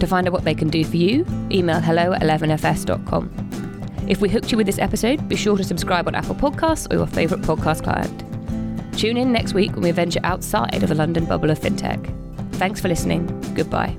To 0.00 0.06
find 0.06 0.26
out 0.26 0.34
what 0.34 0.44
they 0.44 0.54
can 0.54 0.68
do 0.68 0.84
for 0.84 0.96
you, 0.98 1.24
email 1.50 1.80
hello 1.80 2.12
at 2.12 2.20
11fs.com. 2.20 4.06
If 4.08 4.20
we 4.20 4.28
hooked 4.28 4.52
you 4.52 4.58
with 4.58 4.66
this 4.66 4.78
episode, 4.78 5.26
be 5.26 5.36
sure 5.36 5.56
to 5.56 5.64
subscribe 5.64 6.06
on 6.06 6.14
Apple 6.14 6.34
Podcasts 6.34 6.90
or 6.92 6.96
your 6.96 7.06
favourite 7.06 7.44
podcast 7.44 7.82
client. 7.82 8.24
Tune 8.98 9.16
in 9.16 9.32
next 9.32 9.54
week 9.54 9.72
when 9.72 9.82
we 9.82 9.90
venture 9.90 10.20
outside 10.22 10.82
of 10.82 10.90
the 10.90 10.94
London 10.94 11.24
bubble 11.24 11.48
of 11.48 11.58
fintech. 11.58 12.14
Thanks 12.56 12.78
for 12.78 12.88
listening. 12.88 13.26
Goodbye. 13.54 13.96